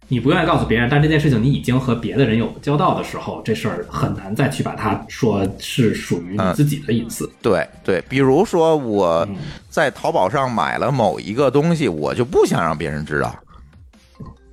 [0.07, 7.27] 你不愿意告诉别人，但这件事情你已经和别的人有交道的时候，这事儿很难再去把它说是属于你自己的隐私。
[7.41, 9.27] 对对，比如说我
[9.67, 13.36] 在淘宝上买了某一个东西，我就不想让别人知道。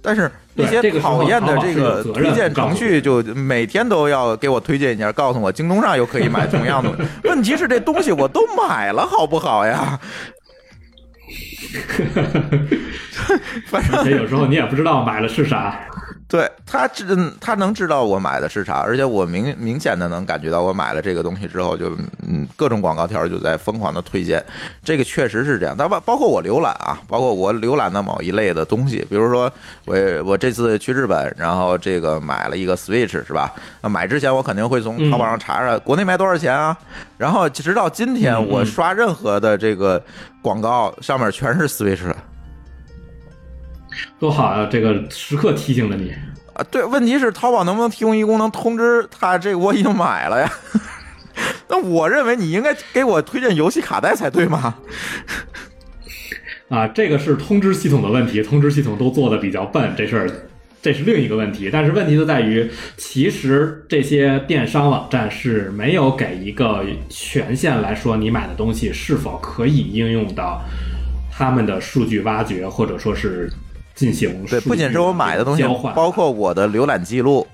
[0.02, 6.92] 但是那些讨厌的这个推荐程序，就每天都要给我推荐一下，告诉我京东上又可以买同样的。
[7.24, 9.98] 问题是这东西我都买了，好不好呀？
[13.66, 15.80] 反正有时候你也不知道买了是啥。
[16.32, 17.04] 对他知
[17.38, 21.94] 他能知道我买的是啥，而且我明明显的能感觉到我买了这个东西之后就，
[22.26, 24.42] 嗯各种广告条就在疯狂的推荐，
[24.82, 25.74] 这个确实是这样。
[25.76, 29.52] 但包包括我浏览啊，包括我浏览的某一类的东西，比如说
[29.84, 33.52] 我我这次去日本，然后这个买了一个 Switch 是吧？
[33.82, 36.74] 那买之前我肯定会从淘宝上查查国内卖多少钱啊，
[37.18, 40.02] 然后直到今天我刷任何的这个
[40.40, 42.16] 广告上面全是 Switch 的。
[44.18, 44.68] 多好啊！
[44.70, 46.12] 这个时刻提醒着你。
[46.54, 50.50] 啊，对，问题是淘宝能不能提供一功能通知他这个我已经买了呀？
[51.68, 54.74] 那我认为你应该给我推荐游戏卡带才对嘛？
[56.68, 60.30] 啊，这个是通知系统的问题，通知系统都做的比较笨，这事儿
[60.82, 61.70] 这是另一个问题。
[61.72, 70.62] 但是问题就在于，其实这些电商网站是没有给一个权限来说，你买的东西是否可以应用到
[71.30, 73.50] 他们的数据挖掘，或者说是
[74.02, 75.62] 进行对，不仅是我买的东西，，
[75.94, 77.46] 包括我的浏览记录。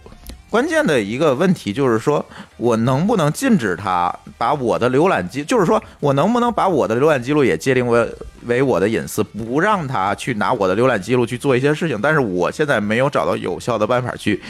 [0.49, 2.25] 关键的一个问题就是说，
[2.57, 8.09] 我能不能禁止他把我的浏览记，就是说我能不能把我的浏览记录也界定为
[8.47, 11.99] 为我的隐私，不让他去拿我的浏览记录去做一些事情。
[12.01, 14.41] 但是我现在没有找到有效的办法去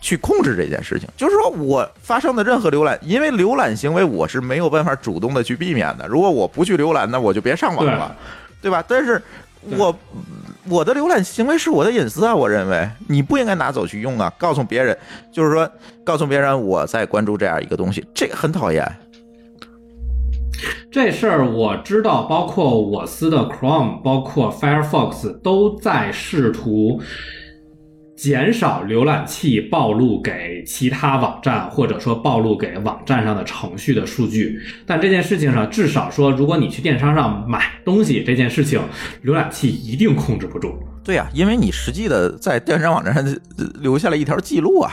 [0.00, 1.08] 去控制这件事情。
[1.16, 6.08] 就是说我发生的任何浏览，因为浏览行为我是没有办法主动的去避免的。
[6.08, 8.16] 如果我不去浏览，那我就别上网了，
[8.60, 8.82] 对吧？
[8.88, 9.22] 但是
[9.76, 9.96] 我
[10.68, 14.32] 我的浏览行为是我的隐私啊，我认为你不应该拿走去用啊。
[14.38, 14.96] 告诉别人，
[15.30, 15.70] 就是说
[16.02, 18.84] 告诉别人我在关注这样一个东西，这很讨厌。
[20.90, 27.00] 这事儿我知道，包括我司的 Chrome，包括 Firefox 都在试图
[28.24, 34.58] 减少浏览器暴露给其他网站，或者说暴露给网站上的程序的数据。
[34.86, 38.80] 但这件事情上，至少说，如果你去电商上买东西，这件事情
[39.26, 40.74] 浏览器一定控制不住。
[41.04, 43.22] 对呀、因为你实际的在电商网站上
[43.82, 44.90] 留下了一条记录啊。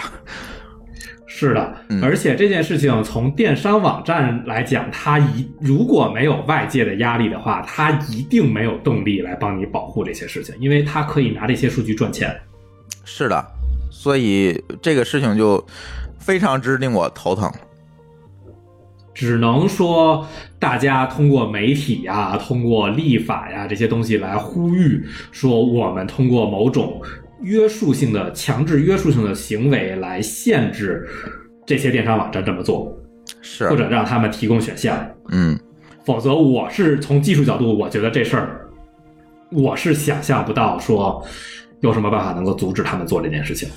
[1.26, 12.36] 是的嗯，而且这件事情从电商网站来讲，它一如果没有外界的压力的话，它一定没有动力来帮你保护这些事情，因为它可以拿这些数据赚钱。
[13.14, 13.46] 是的，
[13.90, 15.64] 所以这个事情就
[16.18, 17.52] 非常之令我头疼。
[19.14, 20.26] 只能说，
[20.58, 27.02] 大家通过媒体呀、通过立法呀这些东西来呼吁，说我们通过某种
[27.42, 31.06] 约束性的、强制约束性的行为来限制
[31.66, 32.98] 这些电商网站这么做，
[33.42, 34.98] 是或，者让他们提供选项。
[35.30, 35.60] 嗯，
[36.06, 38.70] 否则，我是从技术角度，我觉得这事儿，
[39.52, 41.24] 我是想象不到说
[41.82, 43.70] 有什么办法能够阻止他们做这件事情。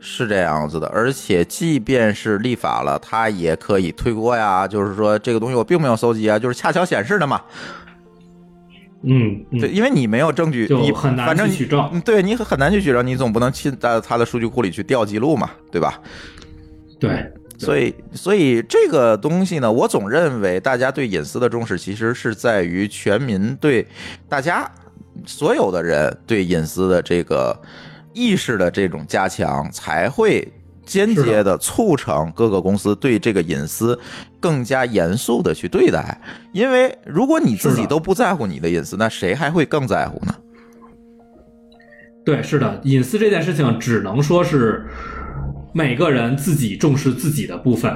[0.00, 0.86] 是这样子的。
[0.88, 4.68] 而且，即便是立法了，他也可以推锅呀。
[4.68, 7.40] 就是说，这个东西我并没有搜集啊，就是恰巧显示的嘛。
[9.02, 16.00] 嗯，嗯对，因为你没有证据，你很难取证嗯对你很难去取证，你总不能进到他的数据库里去调记录嘛，对吧？
[16.98, 23.86] 对，所以，所以这个东西呢，我总认为大家对隐私的重视，其实是在于全民对
[24.28, 24.68] 大家
[25.26, 27.58] 所有的人对隐私的这个
[28.12, 30.46] 意识的这种加强，才会
[30.84, 33.98] 间接的促成各个公司对这个隐私
[34.40, 36.20] 更加严肃的去对待。
[36.52, 40.34] 因为如果你自己都不在乎你的隐私，那谁还会更在乎呢？
[42.24, 44.86] 对，是的，隐私这件事情只能说是
[45.72, 47.90] 每个人自己重视自己的部分，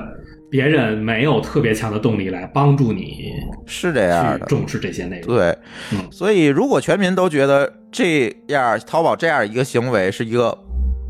[0.52, 3.32] 别人没有特别强的动力来帮助你
[3.64, 4.44] 是这样的。
[4.44, 5.34] 重视这些内容。
[5.34, 5.56] 对，
[5.92, 10.54] 嗯所以如果全民都觉得这样淘宝这样一个行为是一个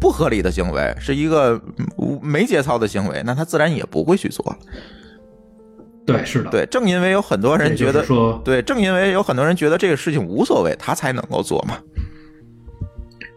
[0.00, 1.60] 不合理的行为，是一个
[1.98, 4.56] 嗯没节操的行为，那他自然也不会去做了。
[6.06, 11.76] 对，是的，对，正因为有很多人觉得，说，对，正因为有很多人觉得这个事情无所谓，他才能够做嘛。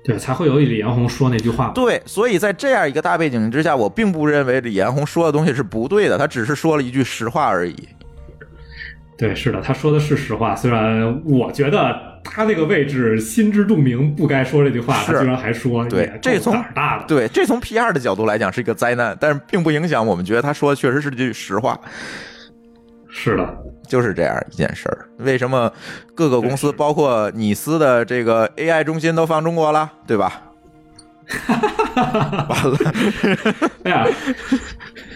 [0.06, 1.72] 对，才会有李彦宏说那句话。
[1.74, 7.76] 对，所以在这样一个大背景之下，我并不认为李彦宏说的东西是不对的，他只是说了一句实话而已。
[9.18, 10.56] 对，是的，他说的是实话。
[10.56, 17.06] 虽然我觉得他那个位置心知肚明，不该说这句话，他居然还说，对这从胆儿大的。
[17.08, 21.80] 对，这从 PR 的角度来讲是一个灾难，但是并不影响我们觉得他说的确实是句实话，
[23.10, 23.58] 是的，
[23.88, 25.08] 就是这样一件事儿。
[25.18, 25.72] 为什么
[26.14, 30.42] 各个公司，包括你司的这个 AI 中心都放中国了，对吧？
[31.46, 32.78] 完了，
[33.84, 34.08] 哎呀，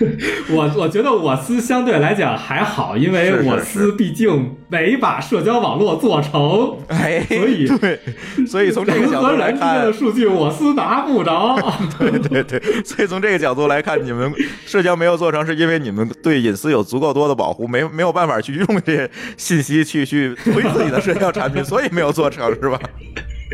[0.51, 7.99] 我我觉得我司相对来讲还好，因为我司毕竟没把社交网络做成，哎，所以对，
[8.47, 11.57] 所以从这个角度来看的，数据我司拿不着。
[11.99, 14.31] 对对对，所以从这个角度来看，你们
[14.65, 22.79] 社交没有做成，是因为你们对隐私有足够多的保护，没没有办法去用这些信息去去推自己的社交产品，所以没有做成，是吧？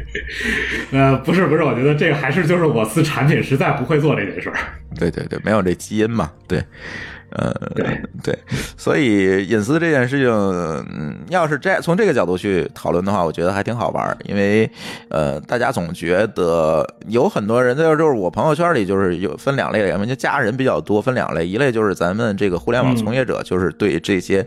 [0.92, 4.56] 呃，不是不是，我觉得这个还是就是我司产品实在不会做这件事儿。
[4.98, 6.64] 对对对，没有这基因嘛，对。
[7.36, 8.02] 呃，对。
[8.24, 8.36] 对，
[8.76, 14.68] 所以隐私这件事情，嗯，要是这从这个角度去讨论的话，我觉得还挺好玩儿，因为
[15.10, 24.42] 呃，大家总觉得有很多人，就是就是我朋友圈里就是有分两类人，就家人比较多，分两类，一类就是咱们这个互联网从业者，就是对这些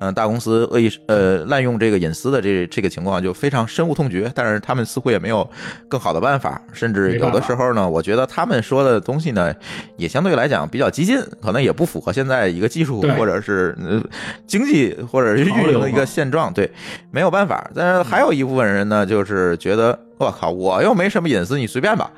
[0.00, 5.48] 嗯、呃大公司恶意呃滥用这个隐私的这这个情况就非常深恶痛绝，但是他们似乎也没有
[5.88, 9.54] 更好的办法，甚至有的时候呢，我觉得他们说的东西呢，
[9.96, 14.02] 也相对来讲比较激进，可能也不符合现在一个技术或者是呃
[14.46, 16.70] 经济或者是运营的一个现状，对，
[17.10, 17.70] 没有办法。
[17.74, 22.10] 但是还有一部分人呢，就是觉得我靠，我又没什么隐私，你随便吧。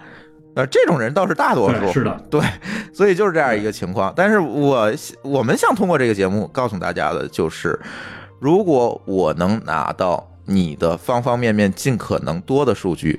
[0.54, 2.40] 呃，这种人倒是大多数，是的，对，
[2.92, 4.12] 所以就是这样一个情况。
[4.14, 4.92] 但是我
[5.22, 7.80] 我们想通过这个节目告诉大家的就是，
[8.38, 13.18] 如果我能拿到你的方方面面尽可能多的数据，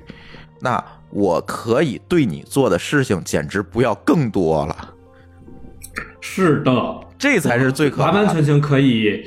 [0.59, 4.89] 那我可以对你做的事情简直不要更多了。
[6.25, 6.71] 是的，
[7.19, 8.13] 这才是最可怕的。
[8.13, 9.25] 完完全全可以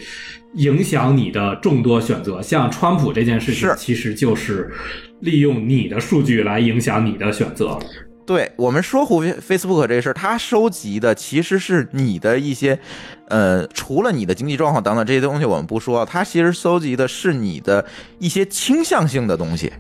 [0.55, 2.40] 影响你的众多选择。
[2.40, 4.72] 像川普这件事情是，其实就是
[5.20, 7.78] 利用你的数据来影响你的选择。
[8.26, 12.80] 对我们说回 Facebook 这事儿，它收集的其实是你的一些，
[13.28, 17.84] 呃，除了你的经济状况等等这些东西我们不说，它其实收集的是你的
[18.18, 19.70] 一些倾向性的东西，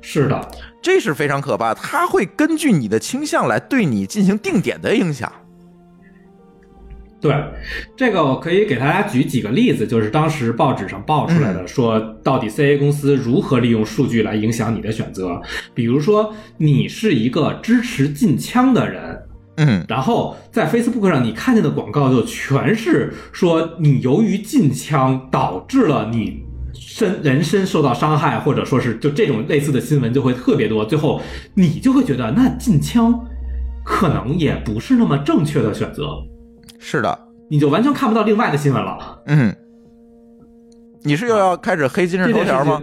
[0.00, 0.48] 是的，
[0.80, 1.74] 这是非常可怕。
[1.74, 5.30] 它会根据你的倾向来对你进行定点的影响。
[7.22, 7.32] 对，
[7.96, 15.40] 这个我可以给大家举几个例子，就是当时报纸上报出来的，说到底 CA 公司如何利用数据来影响你的选择。
[15.72, 19.22] 比如说，你是一个支持禁枪的人，
[19.58, 26.42] 嗯，然后在 Facebook 上你看见的广告就全是说你由于禁枪导致了你
[26.74, 31.22] 身人身受到伤害，或者说是就这种类似的新闻就会特别多，最后
[31.54, 33.14] 你就会觉得那禁枪
[33.84, 36.20] 可能也不是那么正确的选择。
[36.84, 37.16] 是的，
[37.48, 39.20] 你就完全看不到另外的新闻了。
[39.26, 39.54] 嗯，
[41.04, 42.82] 你是又要开始黑今日头条吗？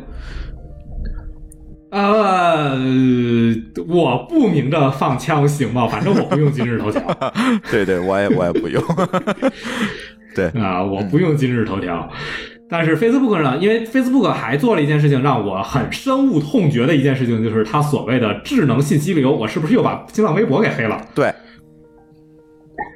[1.92, 2.78] 呃，
[3.88, 5.86] 我不明着放枪行吗？
[5.88, 7.02] 反正我不用今日头条
[7.70, 8.82] 对对，我也我也不用。
[10.34, 12.10] 对，啊，我不用今日头条。
[12.70, 19.36] 但是 Facebook 呢，因为 Facebook 还做了一件事情，让我很深恶痛绝的一件事情，就是它所谓的智能信息流。
[19.36, 21.04] 我是不是又把新浪微博给黑了？
[21.14, 21.34] 对，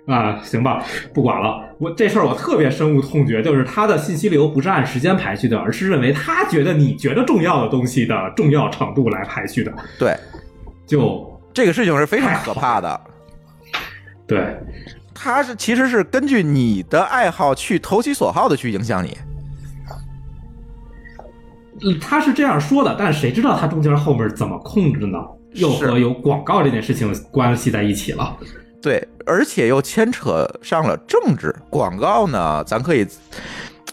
[0.06, 0.84] 啊，行吧，
[1.14, 1.64] 不管了。
[1.78, 9.74] 我这事儿我特别深恶痛绝，就是他的信息流不是按时间排序的，而是认为他觉得你觉得重要的东西的重要程度来排序的。
[9.97, 10.16] 对，
[10.86, 13.01] 就这个事情是非常可怕的。
[14.28, 14.58] 对，
[15.14, 19.18] 他是其实是根据你的爱好去投其所好的去影响你。
[21.86, 25.18] 嗯他是这样说的，但谁知道他中间后面怎么控制呢？
[25.54, 28.38] 又和有广告这件事情关系在一起了。
[28.84, 33.08] 对，而且又牵扯上了政治广告呢，咱可以，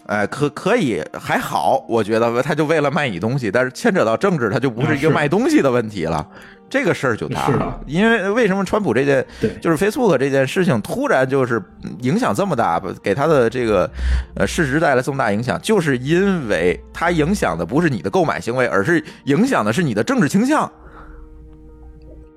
[0.05, 6.27] 哎，可可以还好，我觉得他就为了卖你东西，但是牵扯到政治，他就不是一个卖东西的问题了，
[6.69, 7.79] 这个事儿就大了。
[7.87, 11.63] 因为为什么川普这件对就是 Facebook 这件事情突然就是
[12.01, 13.89] 影响这么大，给他的这个
[14.35, 20.69] 呃市值带来这么大影响，就是因为它影响的不是你的购买行为，而是影响的是你的政治倾向。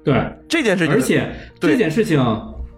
[0.05, 0.15] 对，
[0.49, 2.21] 这件事情，而且这件事情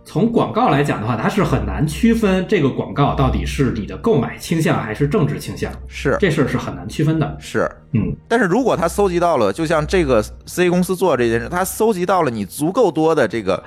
[0.04, 7.36] 从广告来讲的话，它是很难区分这个广告到底是你的购买倾向还是政治倾向，是这事儿是很难区分的。
[7.40, 13.60] 是，嗯，但是如果他搜集到了，就像这个 C 公司做这件事，他搜集到了你足够多的这个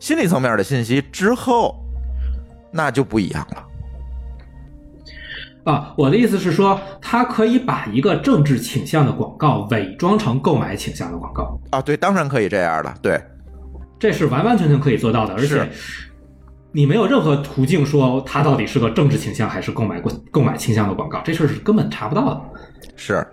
[0.00, 1.74] 心理层面的信息之后，
[2.72, 3.62] 那就不一样了。
[5.64, 13.20] 啊，我的意思是说，它可以把一个政治倾向的广告伪装成购买倾向的广告，啊，对，当然可以这样的，对，
[13.98, 15.68] 这是完完全全可以做到的，而且
[16.70, 22.42] 你没有任何途径说它到底是个政治倾向还是购买购购买倾向的广告，这事儿是根本查不到的。
[22.94, 23.26] 是，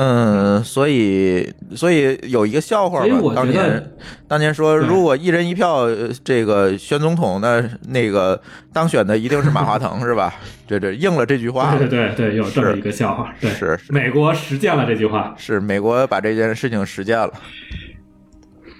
[0.00, 3.90] 嗯，所以所以有一个笑话吧我，当年
[4.28, 8.40] 当年说，如果一人一票呃这个选总统，那那个
[8.72, 10.32] 当选的一定是马化腾， 是吧？
[10.68, 13.34] 对对应了这句话了，对对对，有这么是一个笑话。
[13.40, 15.34] 对，是是美国实践了这句话。
[15.36, 17.32] 是美国把这件事情实践了。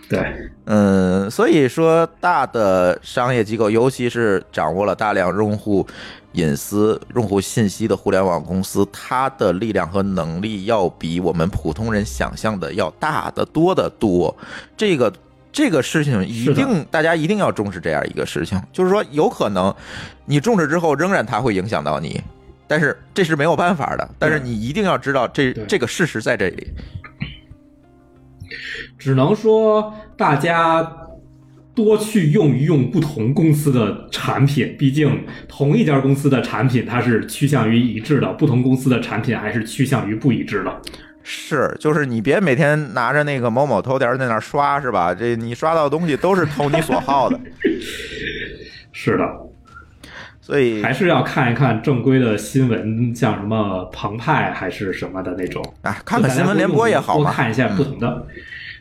[0.09, 5.87] 对，嗯，所以说大的商业机构，尤其是掌握了大量用户
[6.33, 14.35] 隐私、用户信息的互联网公司，它的力量和能力要比我们普通人想象的要大得多得多。
[14.77, 15.13] 这个
[15.53, 19.75] 这个事情一定大家一定要重视这样一个事情，就是说有可能
[20.25, 22.23] 你重视之后，仍然它会影响到你。
[22.71, 26.71] 但是这是没有办法的，但是你一定要知道这这个事实在这里。
[28.99, 30.97] 只能说大家
[31.75, 40.83] 多去用一用不同公司的产品，毕竟同一家公司的产品它是趋向于一致的，不同公司的产品还是趋向于不一致的。
[41.23, 45.15] 是，就是你别每天拿着那个某某头条在那刷，是吧？
[45.15, 47.39] 这你刷到的东西都是投你所好的，
[48.93, 49.25] 是的，
[50.49, 55.63] 所以还是要看一看正规的新闻，像什么澎湃还是什么的那种。
[55.83, 58.27] 啊，看看新闻联播也好嘛，多看一下不同的。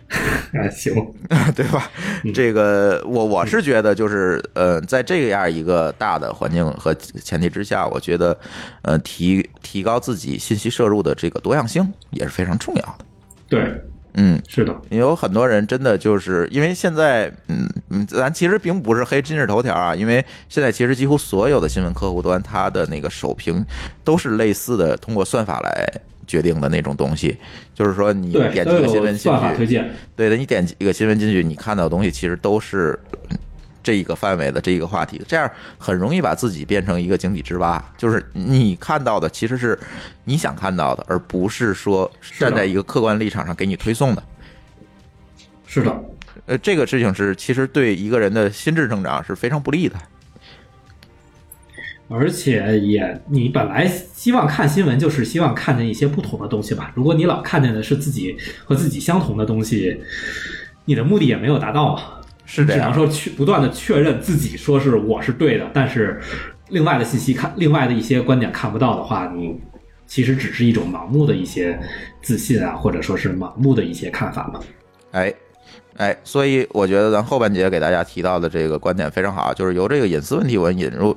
[0.53, 0.93] 哎，行，
[1.53, 1.91] 对吧
[2.23, 2.31] 嗯？
[2.33, 8.37] 这个我我是觉得，就是呃，在这样一个大的环境和前提之下，我觉得
[8.83, 13.05] 呃提提高自己信息摄入的这个多样性也是非常重要的。
[13.49, 13.81] 对，
[14.19, 23.63] 嗯，是的，有很多人真的就是因为现在，嗯嗯，咱其实并不是黑今日头条啊，因为现在其实几乎所有的新闻客户端，它的那个首屏
[24.03, 25.87] 都是类似的，通过算法来
[26.25, 27.37] 决定的那种东西，
[27.75, 29.87] 就是说你，点击个新闻进去，荐。
[30.15, 32.99] 对的，你点几个新闻进去，你看到的东西其实都是
[33.29, 33.37] 嗯
[33.87, 39.79] 这一个范围的这一个话题，这样很容易把自己变成一个井底之蛙，就是你看到的其实是
[40.25, 44.21] 你想看到的，而不是说站在一个客观立场上给你推送的。
[45.65, 46.03] 是的，
[46.47, 49.95] 呃，这个事情是其实对一个人的心智成长是非常不利的。
[52.09, 56.91] 而且也，你本来希望看新闻，就是希望看见一些不同的东西吧。
[56.93, 58.35] 如果你老看见的是自己
[58.65, 59.97] 和自己相同的东西，
[60.83, 62.01] 你的目的也没有达到嘛。
[62.49, 66.19] 是这样只能说去不断的确认自己说是我是对的，但是
[66.69, 69.59] 另外的信息看，另外的一些观点看不到的话，你
[70.07, 71.77] 其实只是一种盲目的一些
[72.21, 74.61] 自信啊，或者说是盲目的一些看法嘛。
[75.11, 75.33] 哎，
[75.97, 81.15] 哎，所以我觉得咱后半节给大家提到的这个观点非常好，就是由这个隐私问题我引入，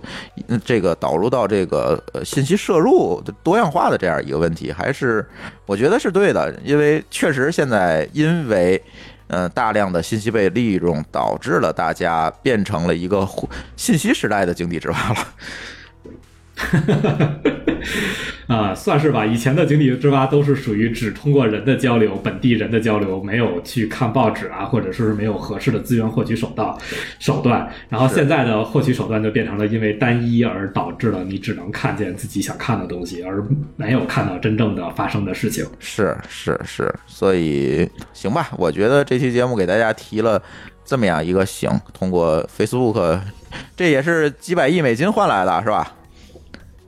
[0.49, 5.25] 嗯这个导入到这个呃信息摄入的多样化的这样一个问题，还是
[5.65, 8.83] 我觉得是对的，因为确实现在因为。
[9.31, 13.27] 呃，大量的信息被利用，导致了大家变成了一个
[13.77, 15.17] 信息时代的井底之蛙了。
[18.47, 19.25] 啊、算是吧。
[19.25, 26.75] 以前的井底之蛙都是属于只通过人的交流，本地人的交流，没有去看报纸啊，或者说是没有合适的资源获取手段
[27.21, 27.73] 手段。
[27.89, 33.43] 然后现在的获取手段就变成了因为单一而导致了你只能看见自己想看的东西，而
[33.77, 35.65] 没有看到真正的发生的事情。
[35.79, 40.43] 是是是，所以行吧，我觉得这期节目给大家提了
[40.85, 43.21] 这么样一个醒，通过 Facebook，
[43.77, 45.93] 这也是几百亿美金换来的，是吧？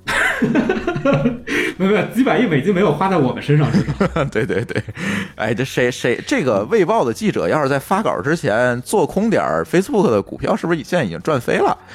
[1.79, 4.83] 没有没有，几百亿美金没有花在我们身上，至少 对对对，
[5.37, 11.77] 哎，这谁谁这个卫报的记者要是在发稿之前做空点儿 Facebook 的股票，是不是现在已经赚飞了？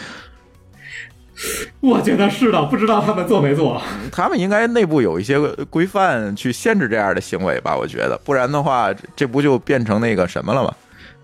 [1.81, 3.79] 我觉得是的，不知道他们做没做。
[4.11, 5.37] 他们应该内部有一些
[5.69, 7.75] 规范去限制这样的行为吧？
[7.77, 10.73] 我觉得，不然的话，这这不就变成那个什么了吗？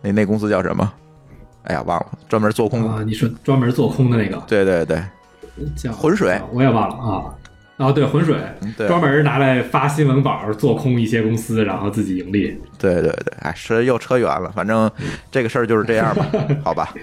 [0.01, 0.93] 那那公司叫什么？
[1.63, 2.87] 哎呀，忘了，专门做空。
[2.87, 5.01] 啊，你说专门做空的那个对对对，
[5.75, 7.35] 叫浑水啊我也忘了啊。
[7.77, 8.37] 哦，对，浑水，
[8.77, 12.55] 对专门拿来发新闻稿做空一些公司，然后自己盈利。
[12.77, 14.89] 对对对，哎，是又扯远了，反正
[15.31, 16.25] 这个事儿就是这样吧，
[16.63, 16.93] 好吧。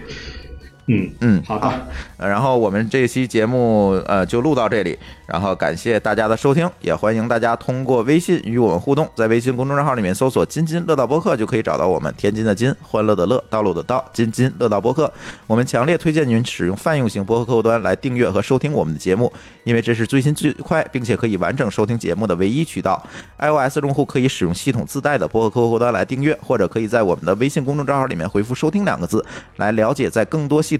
[0.92, 1.68] 嗯，嗯，好的，
[2.16, 12.12] 呃然后我们这期节目呃就录到这里，然后感谢大家的收听，也欢迎大家通过微信与我们互动，在微信公众账号里面搜索“津津乐道播客”就可以找到我们。
[12.18, 15.10] 天津的津，欢乐的乐，道路的道，津津乐道播客。
[15.46, 19.32] 我们强烈推荐您使用泛用型播客客户端来订阅和收听我们的节目，
[19.62, 23.00] 因为这是最新最快，并且可以完整收听节目的唯一渠道。
[23.38, 29.24] iOS 用户可以使用系统自带的播客客户端来订阅，或者可以在我们的微信公众账号里面回复“收听”两个字，
[29.56, 30.76] 来了解在更多系